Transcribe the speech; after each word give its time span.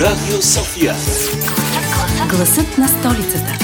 Радио 0.00 0.42
София. 0.42 0.94
Гласът 2.28 2.78
на 2.78 2.88
столицата. 2.88 3.58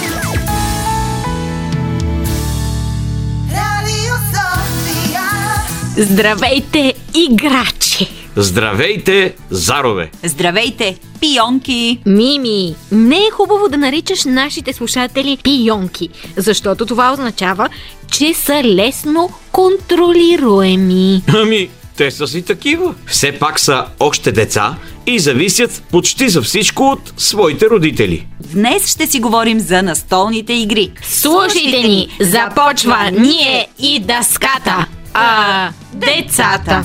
Здравейте, 5.96 6.94
играчи! 7.14 8.23
Здравейте, 8.36 9.34
зарове! 9.50 10.10
Здравейте, 10.24 10.98
пионки! 11.20 11.98
Мими, 12.06 12.74
не 12.92 13.16
е 13.16 13.30
хубаво 13.32 13.68
да 13.68 13.76
наричаш 13.76 14.24
нашите 14.24 14.72
слушатели 14.72 15.38
пионки, 15.42 16.08
защото 16.36 16.86
това 16.86 17.12
означава, 17.12 17.68
че 18.10 18.34
са 18.34 18.62
лесно 18.64 19.30
контролируеми. 19.52 21.22
Ами, 21.34 21.68
те 21.96 22.10
са 22.10 22.26
си 22.26 22.42
такива. 22.42 22.94
Все 23.06 23.32
пак 23.32 23.60
са 23.60 23.84
още 24.00 24.32
деца 24.32 24.76
и 25.06 25.18
зависят 25.18 25.82
почти 25.90 26.28
за 26.28 26.42
всичко 26.42 26.82
от 26.82 27.12
своите 27.16 27.66
родители. 27.70 28.26
Днес 28.52 28.88
ще 28.90 29.06
си 29.06 29.20
говорим 29.20 29.60
за 29.60 29.82
настолните 29.82 30.52
игри. 30.52 30.92
Слушайте 31.02 31.82
ни, 31.88 32.08
започва 32.20 33.10
ние 33.10 33.68
и 33.78 34.00
дъската, 34.00 34.86
а 35.14 35.70
децата. 35.92 36.84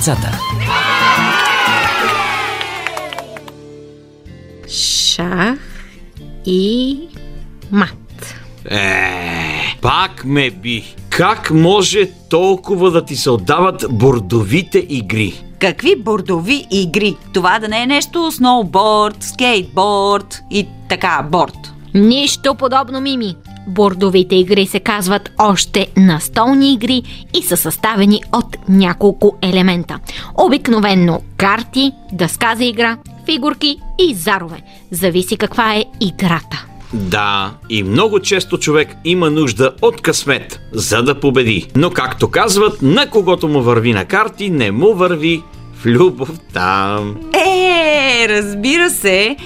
Децата. 0.00 0.38
Шах 4.68 5.58
и 6.46 6.98
мат. 7.70 8.34
Е, 8.70 9.76
пак 9.82 10.24
ме 10.24 10.50
би. 10.50 10.94
Как 11.10 11.50
може 11.50 12.10
толкова 12.30 12.90
да 12.90 13.04
ти 13.04 13.16
се 13.16 13.30
отдават 13.30 13.84
бордовите 13.90 14.86
игри? 14.88 15.44
Какви 15.58 15.96
бордови 15.96 16.66
игри? 16.70 17.16
Това 17.32 17.58
да 17.58 17.68
не 17.68 17.82
е 17.82 17.86
нещо 17.86 18.32
сноуборд, 18.32 19.22
скейтборд 19.22 20.40
и 20.50 20.68
така, 20.88 21.26
борд. 21.30 21.72
Нищо 21.94 22.54
подобно, 22.54 23.00
Мими. 23.00 23.36
Бордовите 23.70 24.36
игри 24.36 24.66
се 24.66 24.80
казват 24.80 25.30
още 25.38 25.86
настолни 25.96 26.72
игри 26.72 27.02
и 27.38 27.42
са 27.42 27.56
съставени 27.56 28.20
от 28.32 28.56
няколко 28.68 29.36
елемента. 29.42 29.98
Обикновенно 30.38 31.22
карти, 31.36 31.92
дъска 32.12 32.54
за 32.56 32.64
игра, 32.64 32.96
фигурки 33.26 33.76
и 33.98 34.14
зарове. 34.14 34.62
Зависи 34.90 35.36
каква 35.36 35.74
е 35.74 35.84
играта. 36.00 36.66
Да, 36.92 37.54
и 37.68 37.82
много 37.82 38.20
често 38.20 38.58
човек 38.58 38.88
има 39.04 39.30
нужда 39.30 39.72
от 39.82 40.00
късмет, 40.00 40.60
за 40.72 41.02
да 41.02 41.20
победи. 41.20 41.66
Но 41.76 41.90
както 41.90 42.30
казват, 42.30 42.82
на 42.82 43.10
когото 43.10 43.48
му 43.48 43.62
върви 43.62 43.92
на 43.92 44.04
карти, 44.04 44.50
не 44.50 44.70
му 44.70 44.94
върви 44.94 45.42
в 45.74 45.86
любовта. 45.86 46.98
Е, 47.32 48.26
разбира 48.28 48.90
се, 48.90 49.36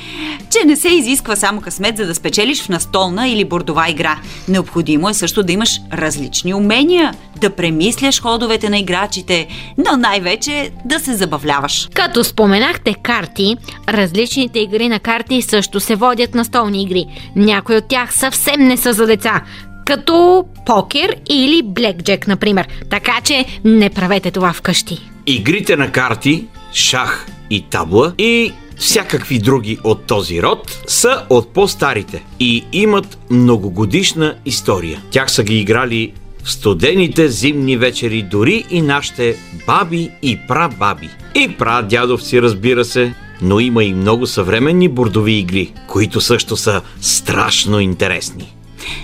че 0.54 0.66
не 0.66 0.76
се 0.76 0.88
изисква 0.88 1.36
само 1.36 1.60
късмет, 1.60 1.96
за 1.96 2.06
да 2.06 2.14
спечелиш 2.14 2.62
в 2.62 2.68
настолна 2.68 3.28
или 3.28 3.44
бордова 3.44 3.90
игра. 3.90 4.18
Необходимо 4.48 5.08
е 5.08 5.14
също 5.14 5.42
да 5.42 5.52
имаш 5.52 5.80
различни 5.92 6.54
умения, 6.54 7.14
да 7.40 7.50
премисляш 7.50 8.20
ходовете 8.20 8.68
на 8.68 8.78
играчите, 8.78 9.46
но 9.78 9.96
най-вече 9.96 10.70
да 10.84 11.00
се 11.00 11.14
забавляваш. 11.14 11.88
Като 11.94 12.24
споменахте 12.24 12.94
карти, 12.94 13.56
различните 13.88 14.58
игри 14.58 14.88
на 14.88 15.00
карти 15.00 15.42
също 15.42 15.80
се 15.80 15.94
водят 15.94 16.34
на 16.34 16.44
столни 16.44 16.82
игри. 16.82 17.06
Някои 17.36 17.76
от 17.76 17.88
тях 17.88 18.14
съвсем 18.14 18.60
не 18.60 18.76
са 18.76 18.92
за 18.92 19.06
деца, 19.06 19.42
като 19.86 20.44
покер 20.66 21.16
или 21.30 21.62
блекджек, 21.62 22.26
например. 22.26 22.68
Така 22.90 23.20
че 23.24 23.44
не 23.64 23.90
правете 23.90 24.30
това 24.30 24.52
вкъщи. 24.52 24.98
Игрите 25.26 25.76
на 25.76 25.92
карти, 25.92 26.44
шах 26.72 27.26
и 27.50 27.62
табла 27.70 28.12
и 28.18 28.52
всякакви 28.78 29.38
други 29.38 29.78
от 29.84 30.04
този 30.04 30.42
род 30.42 30.78
са 30.86 31.26
от 31.30 31.52
по-старите 31.52 32.24
и 32.40 32.64
имат 32.72 33.18
многогодишна 33.30 34.34
история. 34.44 35.02
Тях 35.10 35.30
са 35.30 35.44
ги 35.44 35.58
играли 35.58 36.12
в 36.44 36.52
студените 36.52 37.28
зимни 37.28 37.76
вечери 37.76 38.22
дори 38.22 38.64
и 38.70 38.82
нашите 38.82 39.36
баби 39.66 40.10
и 40.22 40.38
прабаби. 40.48 41.10
И 41.34 41.48
прадядовци, 41.58 42.42
разбира 42.42 42.84
се, 42.84 43.14
но 43.42 43.60
има 43.60 43.84
и 43.84 43.94
много 43.94 44.26
съвременни 44.26 44.88
бордови 44.88 45.32
игри, 45.32 45.72
които 45.86 46.20
също 46.20 46.56
са 46.56 46.82
страшно 47.00 47.80
интересни. 47.80 48.54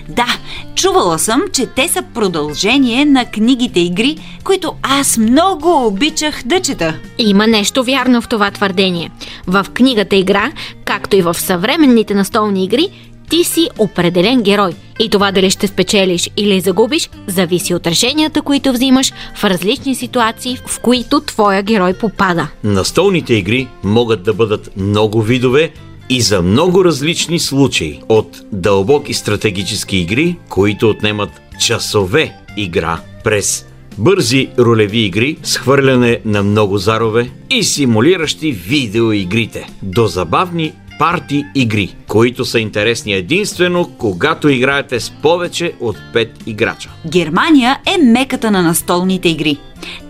Да, 0.08 0.26
чувала 0.74 1.18
съм, 1.18 1.42
че 1.52 1.66
те 1.66 1.88
са 1.88 2.02
продължение 2.14 3.04
на 3.04 3.24
книгите 3.24 3.80
игри, 3.80 4.16
които 4.44 4.74
аз 4.82 5.18
много 5.18 5.86
обичах 5.86 6.42
да 6.44 6.60
чета. 6.60 6.94
Има 7.18 7.46
нещо 7.46 7.84
вярно 7.84 8.22
в 8.22 8.28
това 8.28 8.50
твърдение. 8.50 9.10
В 9.46 9.66
книгата 9.74 10.16
игра, 10.16 10.52
както 10.84 11.16
и 11.16 11.22
в 11.22 11.34
съвременните 11.34 12.14
настолни 12.14 12.64
игри, 12.64 12.88
ти 13.30 13.44
си 13.44 13.68
определен 13.78 14.42
герой. 14.42 14.72
И 14.98 15.08
това 15.08 15.32
дали 15.32 15.50
ще 15.50 15.66
спечелиш 15.66 16.30
или 16.36 16.60
загубиш, 16.60 17.10
зависи 17.26 17.74
от 17.74 17.86
решенията, 17.86 18.42
които 18.42 18.72
взимаш 18.72 19.12
в 19.34 19.44
различни 19.44 19.94
ситуации, 19.94 20.58
в 20.66 20.80
които 20.80 21.20
твоя 21.20 21.62
герой 21.62 21.94
попада. 21.94 22.48
Настолните 22.64 23.34
игри 23.34 23.68
могат 23.84 24.22
да 24.22 24.34
бъдат 24.34 24.70
много 24.76 25.22
видове 25.22 25.70
и 26.10 26.20
за 26.20 26.42
много 26.42 26.84
различни 26.84 27.38
случаи. 27.38 28.00
От 28.08 28.42
дълбоки 28.52 29.14
стратегически 29.14 29.96
игри, 29.96 30.36
които 30.48 30.90
отнемат 30.90 31.30
часове 31.60 32.36
игра, 32.56 33.00
през 33.24 33.66
бързи 33.98 34.48
ролеви 34.58 34.98
игри 34.98 35.36
с 35.42 35.56
хвърляне 35.56 36.20
на 36.24 36.42
много 36.42 36.78
зарове 36.78 37.30
и 37.50 37.64
симулиращи 37.64 38.52
видеоигрите, 38.52 39.68
до 39.82 40.06
забавни 40.06 40.72
парти 41.00 41.44
игри, 41.54 41.96
които 42.08 42.44
са 42.44 42.60
интересни 42.60 43.12
единствено, 43.12 43.90
когато 43.98 44.48
играете 44.48 45.00
с 45.00 45.10
повече 45.10 45.72
от 45.80 45.96
5 46.14 46.30
играча. 46.46 46.90
Германия 47.06 47.78
е 47.86 47.98
меката 47.98 48.50
на 48.50 48.62
настолните 48.62 49.28
игри. 49.28 49.58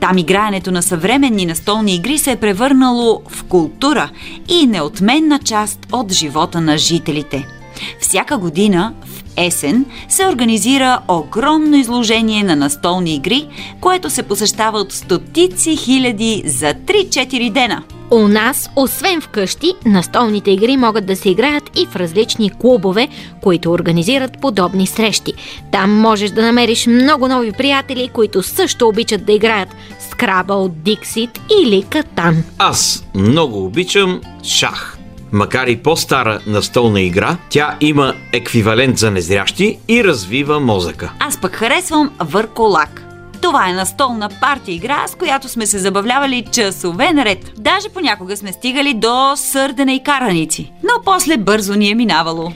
Там 0.01 0.19
играенето 0.19 0.73
на 0.73 0.83
съвременни 0.83 1.47
настолни 1.47 1.95
игри 1.95 2.19
се 2.19 2.33
е 2.33 2.37
превърнало 2.37 3.23
в 3.29 3.45
култура 3.45 4.11
и 4.49 4.67
неотменна 4.67 5.39
част 5.39 5.87
от 5.93 6.13
живота 6.13 6.61
на 6.61 6.79
жителите. 6.79 7.60
Всяка 8.01 8.39
година 8.39 8.95
в 9.05 9.23
есен 9.37 9.85
се 10.09 10.27
организира 10.27 10.99
огромно 11.09 11.77
изложение 11.77 12.43
на 12.43 12.57
настолни 12.57 13.15
игри, 13.15 13.49
което 13.81 14.11
се 14.11 14.23
посещава 14.23 14.79
от 14.79 14.93
стотици 14.93 15.77
хиляди 15.77 16.43
за 16.47 16.75
3-4 16.75 17.53
дена. 17.53 17.83
У 18.13 18.29
нас, 18.29 18.71
освен 18.77 19.21
вкъщи, 19.21 19.73
настолните 19.87 20.51
игри 20.51 20.77
могат 20.77 21.07
да 21.07 21.17
се 21.17 21.31
играят 21.31 21.71
и 21.79 21.87
в 21.87 21.97
различни 21.97 22.51
клубове, 22.51 23.09
които 23.43 23.73
организират 23.73 24.41
подобни 24.41 24.87
срещи. 24.87 25.33
Там 25.73 26.01
можеш 26.01 26.31
да 26.31 26.43
намериш 26.43 26.87
много 26.87 27.29
нови 27.29 27.53
приятели, 27.53 28.11
които 28.13 28.43
също 28.43 28.89
обичат 28.89 29.25
да 29.25 29.33
играят 29.33 29.69
Скрабъл, 30.11 30.69
Диксит 30.69 31.41
или 31.63 31.83
Катан. 31.83 32.45
Аз 32.59 33.05
много 33.15 33.65
обичам 33.65 34.21
шах. 34.45 35.00
Макар 35.33 35.67
и 35.67 35.77
по-стара 35.77 36.41
настолна 36.47 37.01
игра, 37.01 37.37
тя 37.51 37.77
има 37.81 38.15
еквивалент 38.33 38.99
за 38.99 39.11
незрящи 39.11 39.79
и 39.89 40.05
развива 40.05 40.61
мозъка. 40.61 41.13
Аз 41.19 41.41
пък 41.41 41.53
харесвам 41.57 42.11
върколак. 42.21 43.07
Това 43.43 43.69
е 43.69 43.73
настолна 43.73 44.29
партия 44.41 44.75
игра, 44.75 45.09
с 45.09 45.15
която 45.15 45.49
сме 45.49 45.67
се 45.67 45.79
забавлявали 45.79 46.47
часове 46.53 47.13
наред. 47.13 47.53
Даже 47.59 47.89
понякога 47.89 48.37
сме 48.37 48.53
стигали 48.53 48.95
до 48.95 49.33
сърдене 49.37 49.95
и 49.95 50.03
караници. 50.03 50.73
Но 50.83 50.91
после 51.05 51.37
бързо 51.37 51.75
ни 51.75 51.91
е 51.91 51.95
минавало. 51.95 52.53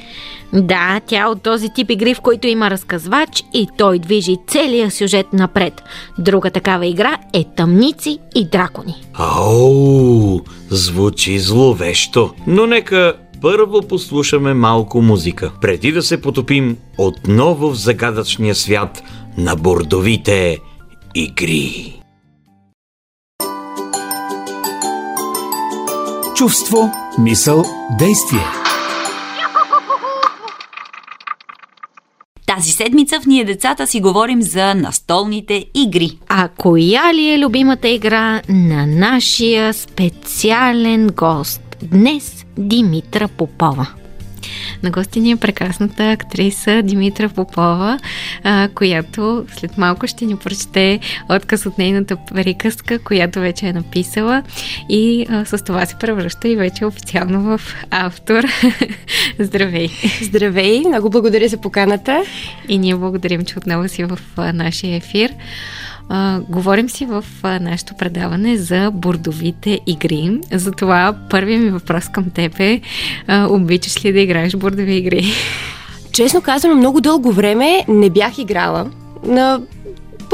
Да, 0.55 1.01
тя 1.06 1.23
е 1.23 1.27
от 1.27 1.43
този 1.43 1.69
тип 1.69 1.91
игри, 1.91 2.15
в 2.15 2.21
който 2.21 2.47
има 2.47 2.71
разказвач 2.71 3.45
и 3.55 3.69
той 3.79 3.99
движи 3.99 4.37
целия 4.49 4.91
сюжет 4.91 5.27
напред. 5.33 5.83
Друга 6.19 6.51
такава 6.51 6.87
игра 6.87 7.19
е 7.33 7.45
Тъмници 7.56 8.19
и 8.35 8.49
дракони. 8.49 8.95
Ау, 9.15 10.41
звучи 10.71 11.39
зловещо. 11.39 12.31
Но 12.47 12.67
нека 12.67 13.15
първо 13.41 13.83
послушаме 13.83 14.55
малко 14.55 15.03
музика, 15.03 15.53
преди 15.61 15.93
да 15.93 16.03
се 16.03 16.21
потопим 16.21 16.77
отново 16.99 17.71
в 17.71 17.77
загадъчния 17.77 18.55
свят 18.55 19.03
на 19.39 19.56
бордовите 19.56 20.59
игри. 21.15 22.01
Чувство, 26.37 26.91
мисъл, 27.19 27.65
действие. 27.99 28.63
Тази 32.56 32.71
седмица 32.71 33.21
в 33.21 33.27
Ние 33.27 33.45
децата 33.45 33.87
си 33.87 34.01
говорим 34.01 34.43
за 34.43 34.75
настолните 34.75 35.67
игри. 35.75 36.19
А 36.29 36.49
коя 36.49 37.15
ли 37.15 37.31
е 37.31 37.39
любимата 37.39 37.89
игра 37.89 38.43
на 38.49 38.87
нашия 38.87 39.75
специален 39.75 41.06
гост? 41.06 41.77
Днес 41.83 42.47
Димитра 42.59 43.29
Попова. 43.29 43.87
На 44.82 44.91
гости 44.91 45.20
ни 45.20 45.31
е 45.31 45.37
прекрасната 45.37 46.11
актриса 46.11 46.82
Димитра 46.82 47.29
Попова, 47.29 47.99
а, 48.44 48.69
която 48.75 49.46
след 49.56 49.79
малко 49.79 50.06
ще 50.06 50.25
ни 50.25 50.37
прочете 50.37 51.00
отказ 51.29 51.67
от 51.67 51.79
нейната 51.79 52.17
приказка, 52.35 52.99
която 52.99 53.41
вече 53.41 53.67
е 53.67 53.73
написала 53.73 54.43
и 54.88 55.26
а, 55.29 55.44
с 55.44 55.64
това 55.64 55.87
се 55.87 55.96
превръща 56.00 56.49
и 56.49 56.56
вече 56.56 56.85
официално 56.85 57.43
в 57.43 57.61
автор. 57.91 58.44
Здравей! 59.38 59.88
Здравей, 60.23 60.81
много 60.88 61.11
благодаря 61.11 61.49
за 61.49 61.56
поканата. 61.56 62.23
И 62.69 62.79
ние 62.79 62.96
благодарим, 62.96 63.44
че 63.44 63.58
отново 63.58 63.88
си 63.88 64.05
в 64.05 64.19
а, 64.37 64.52
нашия 64.52 64.96
ефир. 64.96 65.35
А, 66.09 66.41
говорим 66.49 66.89
си 66.89 67.06
в 67.06 67.25
а, 67.43 67.61
нашето 67.61 67.95
предаване 67.95 68.56
за 68.56 68.91
бордовите 68.95 69.81
игри. 69.87 70.41
Затова 70.53 71.17
първият 71.31 71.62
ми 71.62 71.71
въпрос 71.71 72.09
към 72.09 72.31
теб 72.31 72.61
е 72.61 72.81
а, 73.27 73.47
обичаш 73.51 74.05
ли 74.05 74.12
да 74.12 74.21
играеш 74.21 74.56
бордови 74.56 74.97
игри? 74.97 75.25
Честно 76.12 76.43
казано, 76.43 76.75
много 76.75 77.01
дълго 77.01 77.33
време 77.33 77.85
не 77.89 78.11
бях 78.11 78.39
играла. 78.39 78.91
На 79.27 79.61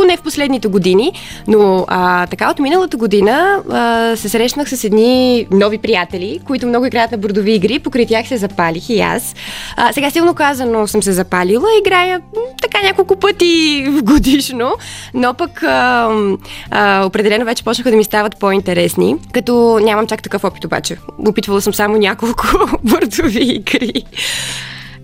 поне 0.01 0.17
в 0.17 0.23
последните 0.23 0.69
години, 0.69 1.13
но 1.49 1.85
а, 1.89 2.27
така 2.27 2.51
от 2.51 2.59
миналата 2.59 2.97
година 2.97 3.63
а, 3.71 4.17
се 4.17 4.29
срещнах 4.29 4.69
с 4.69 4.85
едни 4.85 5.47
нови 5.51 5.79
приятели, 5.79 6.41
които 6.47 6.67
много 6.67 6.87
играят 6.87 7.13
на 7.13 7.19
бордови 7.19 7.55
игри, 7.55 7.79
покрай 7.79 8.07
тях 8.07 8.29
се 8.29 8.37
запалих 8.37 8.91
и 8.91 9.01
аз. 9.01 9.35
А, 9.77 9.93
сега 9.93 10.11
силно 10.11 10.35
казано 10.35 10.87
съм 10.87 11.03
се 11.03 11.13
запалила, 11.13 11.69
играя 11.81 12.21
така 12.63 12.79
няколко 12.83 13.17
пъти 13.17 13.87
годишно, 14.03 14.73
но 15.15 15.35
пък 15.35 15.63
а, 15.63 16.09
а, 16.71 17.05
определено 17.07 17.45
вече 17.45 17.65
почнаха 17.65 17.91
да 17.91 17.97
ми 17.97 18.05
стават 18.05 18.39
по-интересни, 18.39 19.17
като 19.33 19.79
нямам 19.83 20.07
чак 20.07 20.23
такъв 20.23 20.45
опит 20.45 20.65
обаче. 20.65 20.97
Опитвала 21.29 21.61
съм 21.61 21.75
само 21.75 21.97
няколко 21.97 22.47
бордови 22.85 23.43
игри. 23.43 24.05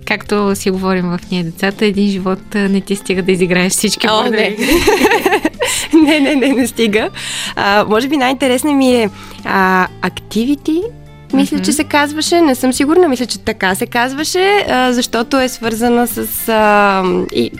Както 0.06 0.56
си 0.56 0.70
говорим 0.70 1.04
в 1.04 1.20
ние 1.30 1.42
децата, 1.42 1.86
един 1.86 2.08
живот 2.08 2.54
не 2.54 2.80
ти 2.80 2.96
стига 2.96 3.22
да 3.22 3.32
изиграеш 3.32 3.72
всички 3.72 4.06
О, 4.10 4.22
не. 4.22 4.56
не, 5.94 6.20
не, 6.20 6.34
не, 6.34 6.48
не 6.48 6.66
стига. 6.66 7.10
А, 7.56 7.84
може 7.88 8.08
би 8.08 8.16
най-интересна 8.16 8.72
ми 8.72 8.94
е 8.94 9.10
а, 9.44 9.88
Activity, 10.02 10.82
мисля, 11.32 11.58
че 11.58 11.72
се 11.72 11.84
казваше. 11.84 12.40
Не 12.40 12.54
съм 12.54 12.72
сигурна, 12.72 13.08
мисля, 13.08 13.26
че 13.26 13.38
така 13.38 13.74
се 13.74 13.86
казваше, 13.86 14.64
а, 14.68 14.92
защото 14.92 15.40
е 15.40 15.48
свързана 15.48 16.06
с 16.06 16.48
а, 16.48 17.02
и, 17.32 17.50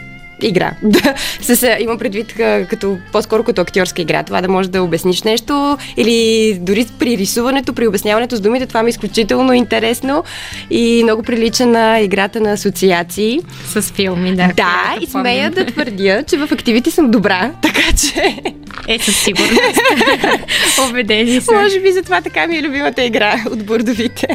игра. 0.41 0.71
Да, 0.83 1.13
с, 1.41 1.77
имам 1.79 1.97
предвид 1.97 2.33
като, 2.69 2.97
по-скоро 3.11 3.43
като 3.43 3.61
актьорска 3.61 4.01
игра. 4.01 4.23
Това 4.23 4.41
да 4.41 4.49
можеш 4.49 4.69
да 4.69 4.83
обясниш 4.83 5.23
нещо 5.23 5.77
или 5.97 6.53
дори 6.61 6.85
при 6.99 7.17
рисуването, 7.17 7.73
при 7.73 7.87
обясняването 7.87 8.35
с 8.35 8.41
думите, 8.41 8.65
това 8.65 8.83
ми 8.83 8.87
е 8.87 8.89
изключително 8.89 9.53
интересно 9.53 10.23
и 10.69 11.01
много 11.03 11.23
прилича 11.23 11.65
на 11.65 11.99
играта 11.99 12.41
на 12.41 12.51
асоциации. 12.51 13.39
С 13.65 13.81
филми, 13.81 14.35
да. 14.35 14.47
Да, 14.55 14.95
и 15.01 15.05
смея 15.05 15.51
да 15.51 15.65
твърдя, 15.65 16.23
че 16.23 16.37
в 16.37 16.49
активите 16.51 16.91
съм 16.91 17.11
добра, 17.11 17.51
така 17.61 17.81
че 17.97 18.41
Е, 18.87 18.99
със 18.99 19.23
сигурност. 19.23 19.81
Убедени 20.89 21.41
са. 21.41 21.51
може 21.51 21.79
би 21.79 21.91
затова 21.91 22.21
така 22.21 22.47
ми 22.47 22.57
е 22.57 22.61
любимата 22.63 23.03
игра 23.03 23.43
от 23.51 23.65
бордовите. 23.65 24.27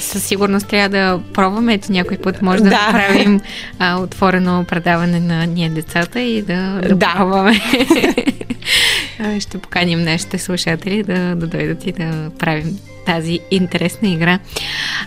Със 0.00 0.24
сигурност 0.24 0.66
трябва 0.66 0.88
да 0.88 1.20
пробваме. 1.34 1.74
Ето 1.74 1.92
някой 1.92 2.16
път 2.16 2.42
може 2.42 2.62
да, 2.62 2.70
Да. 2.70 2.76
направим 2.76 3.40
а, 3.78 3.96
отворено 4.00 4.64
предаване 4.68 5.20
на 5.20 5.46
ние 5.46 5.68
децата 5.68 6.20
и 6.20 6.42
да, 6.42 6.80
да, 6.82 6.94
Да. 6.94 7.14
пробваме. 7.16 7.60
Ще 9.40 9.58
поканим 9.58 10.02
нашите 10.02 10.38
слушатели 10.38 11.02
да, 11.02 11.34
да 11.36 11.46
дойдат 11.46 11.86
и 11.86 11.92
да 11.92 12.30
правим 12.38 12.78
тази 13.06 13.40
интересна 13.50 14.08
игра. 14.08 14.38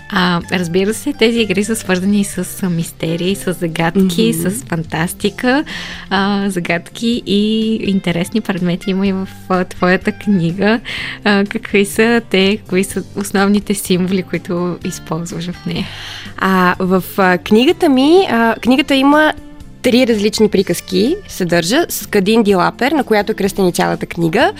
А, 0.10 0.42
разбира 0.52 0.94
се, 0.94 1.14
тези 1.14 1.40
игри 1.40 1.64
са 1.64 1.76
свързани 1.76 2.24
с 2.24 2.70
мистерии, 2.70 3.36
с 3.36 3.54
загадки, 3.54 4.34
mm-hmm. 4.34 4.50
с 4.50 4.64
фантастика, 4.64 5.64
а, 6.10 6.50
загадки 6.50 7.24
и 7.26 7.74
интересни 7.76 8.42
предмети 8.42 8.90
има 8.90 9.08
и 9.08 9.14
в 9.14 9.28
а, 9.50 9.66
твоята 9.66 10.12
книга. 10.12 10.80
А, 11.24 11.46
какви 11.46 11.86
са 11.86 12.22
те, 12.30 12.58
кои 12.70 12.84
са 12.84 13.04
основните 13.16 13.74
символи, 13.74 14.24
които 14.24 14.78
използваш 14.86 15.52
в 15.52 15.66
нея? 15.66 15.88
А 16.38 16.76
в 16.80 17.04
а, 17.18 17.38
книгата 17.38 17.90
ми, 17.90 18.28
а, 18.30 18.56
книгата 18.62 18.96
има 18.96 19.34
три 19.82 20.08
различни 20.08 20.50
приказки 20.50 21.16
съдържа 21.28 21.86
с 21.90 22.06
Кадин 22.08 22.44
Дилапер, 22.44 22.92
на 22.92 23.04
която 23.04 23.32
е 23.32 23.36
кръстени 23.36 23.74
цялата 23.74 24.06
книга, 24.06 24.52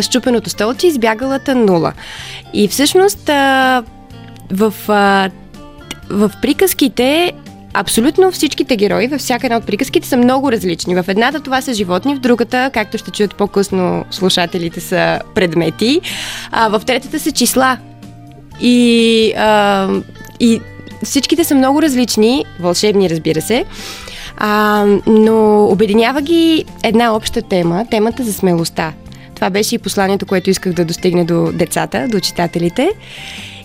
Щупеното 0.00 0.50
столче 0.50 0.86
и 0.86 0.90
Избягалата 0.90 1.54
нула. 1.54 1.92
И 2.54 2.68
всъщност 2.68 3.30
в, 4.50 4.74
а, 4.88 5.30
в 6.10 6.32
приказките 6.42 7.32
Абсолютно 7.74 8.32
всичките 8.32 8.76
герои 8.76 9.06
във 9.06 9.20
всяка 9.20 9.46
една 9.46 9.56
от 9.56 9.66
приказките 9.66 10.08
са 10.08 10.16
много 10.16 10.52
различни. 10.52 10.94
В 10.94 11.04
едната 11.08 11.40
това 11.40 11.60
са 11.60 11.74
животни, 11.74 12.14
в 12.14 12.18
другата, 12.18 12.70
както 12.74 12.98
ще 12.98 13.10
чуят 13.10 13.34
по-късно 13.34 14.04
слушателите, 14.10 14.80
са 14.80 15.20
предмети, 15.34 16.00
а 16.52 16.68
в 16.68 16.82
третата 16.86 17.20
са 17.20 17.32
числа. 17.32 17.78
И, 18.60 19.32
а, 19.36 19.88
и 20.40 20.60
всичките 21.04 21.44
са 21.44 21.54
много 21.54 21.82
различни, 21.82 22.44
вълшебни, 22.60 23.10
разбира 23.10 23.40
се. 23.40 23.64
А, 24.36 24.84
но 25.06 25.64
обединява 25.64 26.22
ги 26.22 26.64
една 26.82 27.14
обща 27.16 27.42
тема, 27.42 27.86
темата 27.90 28.24
за 28.24 28.32
смелостта. 28.32 28.92
Това 29.34 29.50
беше 29.50 29.74
и 29.74 29.78
посланието, 29.78 30.26
което 30.26 30.50
исках 30.50 30.72
да 30.72 30.84
достигне 30.84 31.24
до 31.24 31.52
децата, 31.52 32.08
до 32.08 32.20
читателите. 32.20 32.90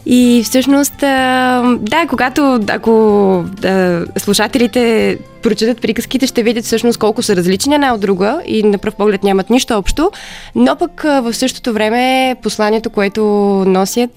И 0.06 0.42
всъщност, 0.46 0.98
да, 0.98 2.06
когато, 2.10 2.60
ако 2.70 3.44
да, 3.48 4.06
слушателите 4.18 5.18
прочитат 5.44 5.82
приказките, 5.82 6.28
ще 6.28 6.44
видят 6.44 6.66
всъщност 6.66 7.00
колко 7.00 7.24
са 7.24 7.36
различни 7.36 7.76
една 7.76 7.94
от 7.94 8.02
друга 8.02 8.42
и 8.46 8.64
на 8.64 8.78
пръв 8.78 8.96
поглед 8.96 9.24
нямат 9.24 9.50
нищо 9.50 9.74
общо, 9.74 10.12
но 10.56 10.76
пък 10.76 11.02
в 11.02 11.34
същото 11.34 11.74
време 11.74 12.36
посланието, 12.44 12.90
което 12.90 13.24
носят, 13.68 14.12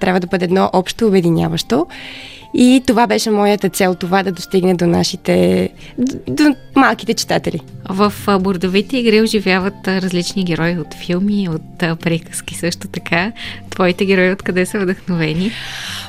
трябва 0.00 0.20
да 0.20 0.26
бъде 0.26 0.44
едно 0.44 0.70
общо 0.72 1.06
обединяващо. 1.06 1.86
И 2.54 2.82
това 2.86 3.06
беше 3.06 3.30
моята 3.30 3.68
цел, 3.68 3.94
това 3.94 4.22
да 4.22 4.32
достигне 4.32 4.74
до 4.74 4.86
нашите, 4.86 5.68
до, 5.98 6.18
до 6.28 6.54
малките 6.76 7.14
читатели. 7.14 7.60
В 7.88 8.12
бордовите 8.40 8.96
игри 8.96 9.22
оживяват 9.22 9.88
различни 9.88 10.44
герои 10.44 10.78
от 10.78 10.94
филми, 10.94 11.48
от 11.48 11.98
приказки 11.98 12.54
също 12.54 12.88
така. 12.88 13.32
Твоите 13.70 14.04
герои 14.04 14.32
откъде 14.32 14.66
са 14.66 14.78
вдъхновени? 14.78 15.50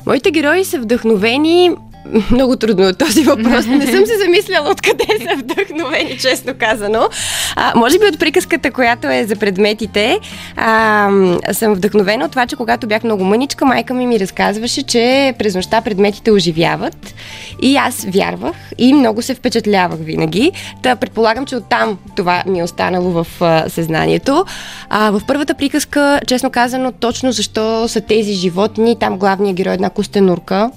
Моите 0.06 0.32
герои 0.32 0.66
са 0.66 0.80
вдъхновени 0.80 1.72
много 2.32 2.56
трудно 2.56 2.88
от 2.88 2.98
този 2.98 3.24
въпрос. 3.24 3.66
Не 3.66 3.88
съм 3.88 4.06
се 4.06 4.18
замисляла 4.26 4.70
откъде 4.72 5.04
са 5.04 5.36
вдъхновени, 5.38 6.18
честно 6.18 6.54
казано. 6.60 7.10
А, 7.56 7.74
може 7.76 8.00
би 8.00 8.06
от 8.06 8.20
приказката, 8.20 8.72
която 8.72 9.08
е 9.08 9.26
за 9.26 9.36
предметите, 9.36 10.20
а, 10.56 11.10
съм 11.52 11.74
вдъхновена 11.74 12.26
от 12.26 12.32
това, 12.32 12.46
че 12.46 12.56
когато 12.56 12.88
бях 12.88 13.04
много 13.04 13.24
мъничка, 13.24 13.66
майка 13.66 13.94
ми 13.94 14.08
ми 14.08 14.20
разказваше, 14.20 14.84
че 14.84 15.34
през 15.40 15.56
нощта 15.56 15.82
предметите 15.82 16.32
оживяват. 16.32 17.14
И 17.62 17.76
аз 17.78 18.06
вярвах 18.10 18.56
и 18.78 18.94
много 18.94 19.22
се 19.22 19.36
впечатлявах 19.36 20.00
винаги. 20.00 20.52
Та 20.84 20.96
предполагам, 20.96 21.46
че 21.46 21.56
оттам 21.56 21.98
това 22.16 22.44
ми 22.48 22.60
е 22.60 22.64
останало 22.64 23.12
в 23.12 23.28
а, 23.42 23.70
съзнанието. 23.70 24.46
А, 24.90 25.12
в 25.12 25.22
първата 25.28 25.54
приказка, 25.54 26.20
честно 26.28 26.50
казано, 26.50 26.92
точно 26.92 27.32
защо 27.32 27.88
са 27.88 28.02
тези 28.02 28.34
животни, 28.34 29.00
там 29.00 29.18
главният 29.18 29.58
герой 29.58 29.72
е 29.72 29.76
една 29.76 29.90
костенурка, 29.90 30.72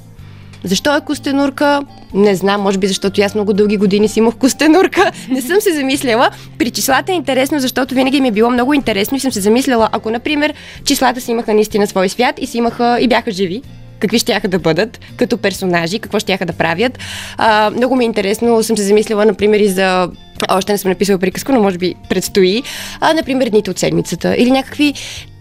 защо 0.64 0.96
е 0.96 1.00
костенурка? 1.00 1.82
Не 2.14 2.34
знам, 2.34 2.60
може 2.60 2.78
би 2.78 2.86
защото 2.86 3.20
аз 3.22 3.34
много 3.34 3.52
дълги 3.52 3.76
години 3.76 4.08
си 4.08 4.18
имах 4.18 4.36
костенурка. 4.36 5.12
Не 5.28 5.42
съм 5.42 5.60
се 5.60 5.74
замисляла. 5.74 6.30
При 6.58 6.70
числата 6.70 7.12
е 7.12 7.14
интересно, 7.14 7.60
защото 7.60 7.94
винаги 7.94 8.20
ми 8.20 8.28
е 8.28 8.32
било 8.32 8.50
много 8.50 8.74
интересно 8.74 9.16
и 9.16 9.20
съм 9.20 9.32
се 9.32 9.40
замисляла, 9.40 9.88
ако, 9.92 10.10
например, 10.10 10.54
числата 10.84 11.20
си 11.20 11.30
имаха 11.30 11.54
наистина 11.54 11.86
свой 11.86 12.08
свят 12.08 12.34
и 12.40 12.46
си 12.46 12.58
имаха 12.58 12.98
и 13.00 13.08
бяха 13.08 13.30
живи, 13.30 13.62
какви 13.98 14.18
ще 14.18 14.40
да 14.48 14.58
бъдат 14.58 15.00
като 15.16 15.38
персонажи, 15.38 15.98
какво 15.98 16.18
ще 16.18 16.38
да 16.46 16.52
правят. 16.52 16.98
А, 17.36 17.70
много 17.70 17.96
ми 17.96 18.04
е 18.04 18.06
интересно, 18.06 18.62
съм 18.62 18.76
се 18.76 18.82
замислила, 18.82 19.24
например, 19.24 19.60
и 19.60 19.68
за 19.68 20.08
още 20.50 20.72
не 20.72 20.78
съм 20.78 20.88
написала 20.88 21.18
приказка, 21.18 21.52
но 21.52 21.62
може 21.62 21.78
би 21.78 21.94
предстои. 22.08 22.62
А, 23.00 23.14
например, 23.14 23.48
дните 23.48 23.70
от 23.70 23.78
седмицата 23.78 24.36
или 24.38 24.50
някакви 24.50 24.94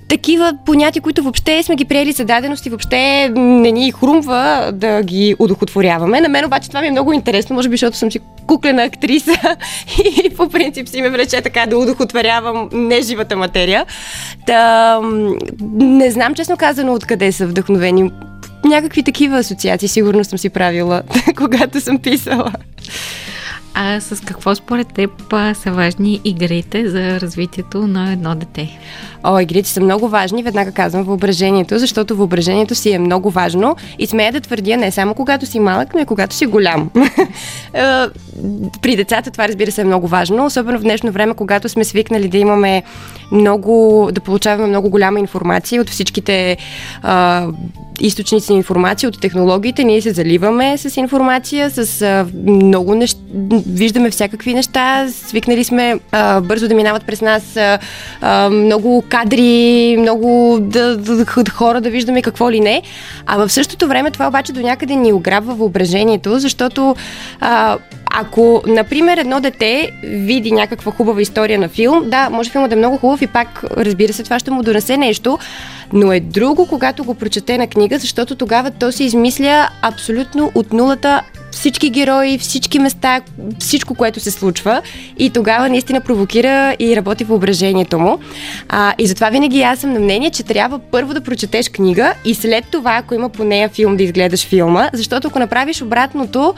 такива 0.07 0.53
понятия, 0.65 1.01
които 1.01 1.23
въобще 1.23 1.63
сме 1.63 1.75
ги 1.75 1.85
приели 1.85 2.11
за 2.11 2.25
даденост 2.25 2.65
и 2.65 2.69
въобще 2.69 3.29
не 3.35 3.71
ни 3.71 3.91
хрумва 3.91 4.71
да 4.73 5.03
ги 5.03 5.35
удохотворяваме. 5.39 6.21
На 6.21 6.29
мен 6.29 6.45
обаче 6.45 6.69
това 6.69 6.81
ми 6.81 6.87
е 6.87 6.91
много 6.91 7.13
интересно, 7.13 7.55
може 7.55 7.69
би 7.69 7.73
защото 7.73 7.97
съм 7.97 8.11
си 8.11 8.19
куклена 8.47 8.83
актриса 8.83 9.31
и 10.25 10.29
по 10.29 10.49
принцип 10.49 10.87
си 10.87 11.01
ме 11.01 11.09
влече 11.09 11.41
така 11.41 11.65
да 11.65 11.77
удохотворявам 11.77 12.69
неживата 12.71 13.35
материя. 13.37 13.85
Та, 14.45 14.99
не 15.79 16.11
знам 16.11 16.35
честно 16.35 16.57
казано 16.57 16.93
откъде 16.93 17.31
са 17.31 17.47
вдъхновени. 17.47 18.11
Някакви 18.65 19.03
такива 19.03 19.37
асоциации 19.37 19.87
сигурно 19.87 20.23
съм 20.23 20.39
си 20.39 20.49
правила, 20.49 21.01
когато 21.37 21.81
съм 21.81 21.99
писала. 21.99 22.51
А 23.79 24.01
с 24.01 24.21
какво 24.25 24.55
според 24.55 24.87
теб 24.87 25.11
са 25.53 25.71
важни 25.71 26.21
игрите 26.23 26.89
за 26.89 27.19
развитието 27.19 27.87
на 27.87 28.11
едно 28.11 28.35
дете? 28.35 28.79
О, 29.23 29.39
игрите 29.39 29.69
са 29.69 29.81
много 29.81 30.09
важни, 30.09 30.43
веднага 30.43 30.71
казвам 30.71 31.03
въображението, 31.03 31.79
защото 31.79 32.15
въображението 32.15 32.75
си 32.75 32.91
е 32.91 32.99
много 32.99 33.29
важно 33.29 33.75
и 33.99 34.07
смея 34.07 34.31
да 34.31 34.39
твърдя 34.39 34.77
не 34.77 34.91
само 34.91 35.13
когато 35.13 35.45
си 35.45 35.59
малък, 35.59 35.93
но 35.93 36.01
и 36.01 36.05
когато 36.05 36.35
си 36.35 36.45
голям. 36.45 36.89
Е, 37.73 38.05
При 38.81 38.95
децата 38.95 39.31
това 39.31 39.47
разбира 39.47 39.71
се 39.71 39.81
е 39.81 39.85
много 39.85 40.07
важно, 40.07 40.45
особено 40.45 40.79
в 40.79 40.81
днешно 40.81 41.11
време, 41.11 41.33
когато 41.33 41.69
сме 41.69 41.83
свикнали 41.83 42.27
да 42.27 42.37
имаме 42.37 42.83
много, 43.31 44.09
да 44.11 44.21
получаваме 44.21 44.67
много 44.67 44.89
голяма 44.89 45.19
информация 45.19 45.81
от 45.81 45.89
всичките 45.89 46.57
а, 47.03 47.47
източници 47.99 48.51
на 48.51 48.57
информация, 48.57 49.09
от 49.09 49.21
технологиите. 49.21 49.83
Ние 49.83 50.01
се 50.01 50.11
заливаме 50.11 50.77
с 50.77 50.97
информация, 50.97 51.69
с 51.69 52.01
а, 52.01 52.27
много 52.45 52.95
неща, 52.95 53.19
виждаме 53.67 54.09
всякакви 54.09 54.53
неща, 54.53 55.07
свикнали 55.09 55.63
сме 55.63 55.99
а, 56.11 56.41
бързо 56.41 56.67
да 56.67 56.75
минават 56.75 57.05
през 57.05 57.21
нас 57.21 57.57
а, 57.57 57.79
а, 58.21 58.49
много 58.49 59.03
кадри, 59.09 59.95
много 59.99 60.57
да, 60.61 60.97
да, 60.97 61.25
да, 61.43 61.51
хора 61.51 61.81
да 61.81 61.89
виждаме 61.89 62.21
какво 62.21 62.51
ли 62.51 62.59
не. 62.59 62.81
А 63.25 63.37
в 63.37 63.49
същото 63.49 63.87
време 63.87 64.11
това 64.11 64.27
обаче 64.27 64.53
до 64.53 64.61
някъде 64.61 64.95
ни 64.95 65.13
ограбва 65.13 65.53
въображението, 65.53 66.39
защото 66.39 66.95
а, 67.39 67.77
ако, 68.19 68.63
например, 68.67 69.17
едно 69.17 69.39
дете 69.39 69.91
види 70.03 70.51
някаква 70.51 70.91
хубава 70.91 71.21
история 71.21 71.59
на 71.59 71.69
филм, 71.69 72.09
да, 72.09 72.29
може 72.29 72.49
филмът 72.49 72.69
да 72.69 72.75
е 72.75 72.77
много 72.77 72.97
хубав 72.97 73.21
и 73.21 73.27
пак, 73.27 73.63
разбира 73.77 74.13
се, 74.13 74.23
това 74.23 74.39
ще 74.39 74.51
му 74.51 74.63
донесе 74.63 74.97
нещо, 74.97 75.37
но 75.93 76.11
е 76.11 76.19
друго, 76.19 76.67
когато 76.67 77.03
го 77.03 77.13
прочете 77.13 77.57
на 77.57 77.67
книга, 77.67 77.99
защото 77.99 78.35
тогава 78.35 78.71
то 78.71 78.91
се 78.91 79.03
измисля 79.03 79.69
абсолютно 79.81 80.51
от 80.55 80.73
нулата 80.73 81.21
всички 81.51 81.89
герои, 81.89 82.37
всички 82.37 82.79
места, 82.79 83.21
всичко, 83.59 83.95
което 83.95 84.19
се 84.19 84.31
случва 84.31 84.81
и 85.17 85.29
тогава 85.29 85.69
наистина 85.69 86.01
провокира 86.01 86.75
и 86.79 86.95
работи 86.95 87.23
въображението 87.23 87.99
му. 87.99 88.19
А, 88.69 88.93
и 88.97 89.07
затова 89.07 89.29
винаги 89.29 89.61
аз 89.61 89.79
съм 89.79 89.93
на 89.93 89.99
мнение, 89.99 90.29
че 90.29 90.43
трябва 90.43 90.79
първо 90.79 91.13
да 91.13 91.21
прочетеш 91.21 91.69
книга 91.69 92.13
и 92.25 92.35
след 92.35 92.65
това, 92.71 92.95
ако 92.95 93.13
има 93.13 93.29
по 93.29 93.43
нея 93.43 93.69
филм, 93.69 93.97
да 93.97 94.03
изгледаш 94.03 94.47
филма, 94.47 94.89
защото 94.93 95.27
ако 95.27 95.39
направиш 95.39 95.81
обратното, 95.81 96.53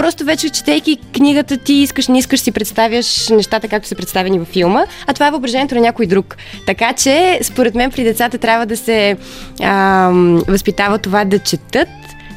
Просто 0.00 0.24
вече, 0.24 0.50
четейки 0.50 0.98
книгата, 1.14 1.56
ти 1.56 1.72
искаш, 1.72 2.08
не 2.08 2.18
искаш 2.18 2.40
си 2.40 2.52
представяш 2.52 3.28
нещата, 3.28 3.68
както 3.68 3.88
са 3.88 3.94
представени 3.94 4.38
във 4.38 4.48
филма, 4.48 4.84
а 5.06 5.12
това 5.12 5.26
е 5.26 5.30
въображението 5.30 5.74
на 5.74 5.80
някой 5.80 6.06
друг. 6.06 6.36
Така 6.66 6.92
че, 6.92 7.38
според 7.42 7.74
мен, 7.74 7.90
при 7.90 8.04
децата 8.04 8.38
трябва 8.38 8.66
да 8.66 8.76
се 8.76 9.16
а, 9.62 10.10
възпитава 10.48 10.98
това 10.98 11.24
да 11.24 11.38
четат, 11.38 11.88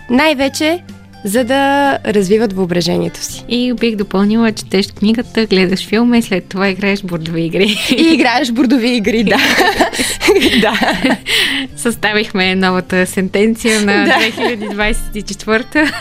най-вече 0.10 0.84
за 1.26 1.44
да 1.44 1.98
развиват 2.06 2.54
въображението 2.54 3.20
си. 3.24 3.46
И 3.50 3.74
бих 3.74 3.96
допълнила, 3.96 4.52
четеш 4.52 4.88
книгата, 4.88 5.46
гледаш 5.46 5.88
филма 5.88 6.18
и 6.18 6.22
след 6.22 6.46
това 6.46 6.70
играеш 6.70 7.02
бордови 7.02 7.42
игри. 7.42 7.76
И 7.98 8.14
играеш 8.14 8.52
бордови 8.52 8.96
игри, 8.96 9.24
да. 9.24 9.38
да. 10.62 10.80
Съставихме 11.76 12.56
новата 12.56 13.06
сентенция 13.06 13.82
на 13.82 14.06
Да. 14.06 14.12
2024. 14.12 15.92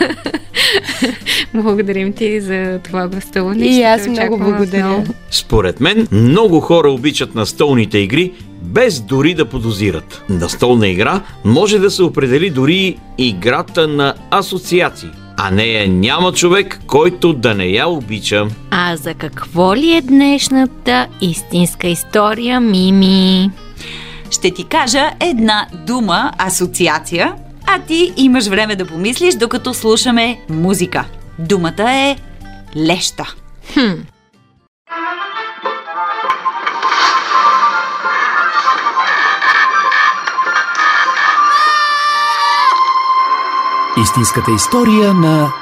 Благодарим 1.53 2.13
ти 2.13 2.41
за 2.41 2.79
това 2.83 3.07
гостуване. 3.07 3.65
И 3.65 3.83
аз 3.83 4.07
много 4.07 4.37
благодаря. 4.37 5.03
Според 5.31 5.79
мен, 5.79 6.07
много 6.11 6.59
хора 6.59 6.91
обичат 6.91 7.35
настолните 7.35 7.97
игри, 7.97 8.31
без 8.63 9.01
дори 9.01 9.33
да 9.33 9.45
подозират. 9.45 10.23
Настолна 10.29 10.87
игра 10.87 11.21
може 11.45 11.79
да 11.79 11.91
се 11.91 12.03
определи 12.03 12.49
дори 12.49 12.97
и 13.17 13.27
играта 13.27 13.87
на 13.87 14.13
асоциации. 14.31 15.09
А 15.37 15.51
нея 15.51 15.87
няма 15.87 16.31
човек, 16.31 16.79
който 16.87 17.33
да 17.33 17.53
не 17.53 17.65
я 17.65 17.87
обича. 17.87 18.47
А 18.71 18.95
за 18.95 19.13
какво 19.13 19.75
ли 19.75 19.91
е 19.91 20.01
днешната 20.01 21.07
истинска 21.21 21.87
история, 21.87 22.59
Мими? 22.59 23.51
Ще 24.31 24.51
ти 24.51 24.63
кажа 24.63 25.11
една 25.19 25.67
дума, 25.87 26.31
асоциация, 26.37 27.33
а 27.67 27.79
ти 27.79 28.13
имаш 28.17 28.47
време 28.47 28.75
да 28.75 28.85
помислиш, 28.85 29.35
докато 29.35 29.73
слушаме 29.73 30.39
музика. 30.49 31.05
Думата 31.39 31.91
е 31.91 32.15
леща. 32.77 33.35
Истинската 44.01 44.51
история 44.51 45.13
на 45.13 45.53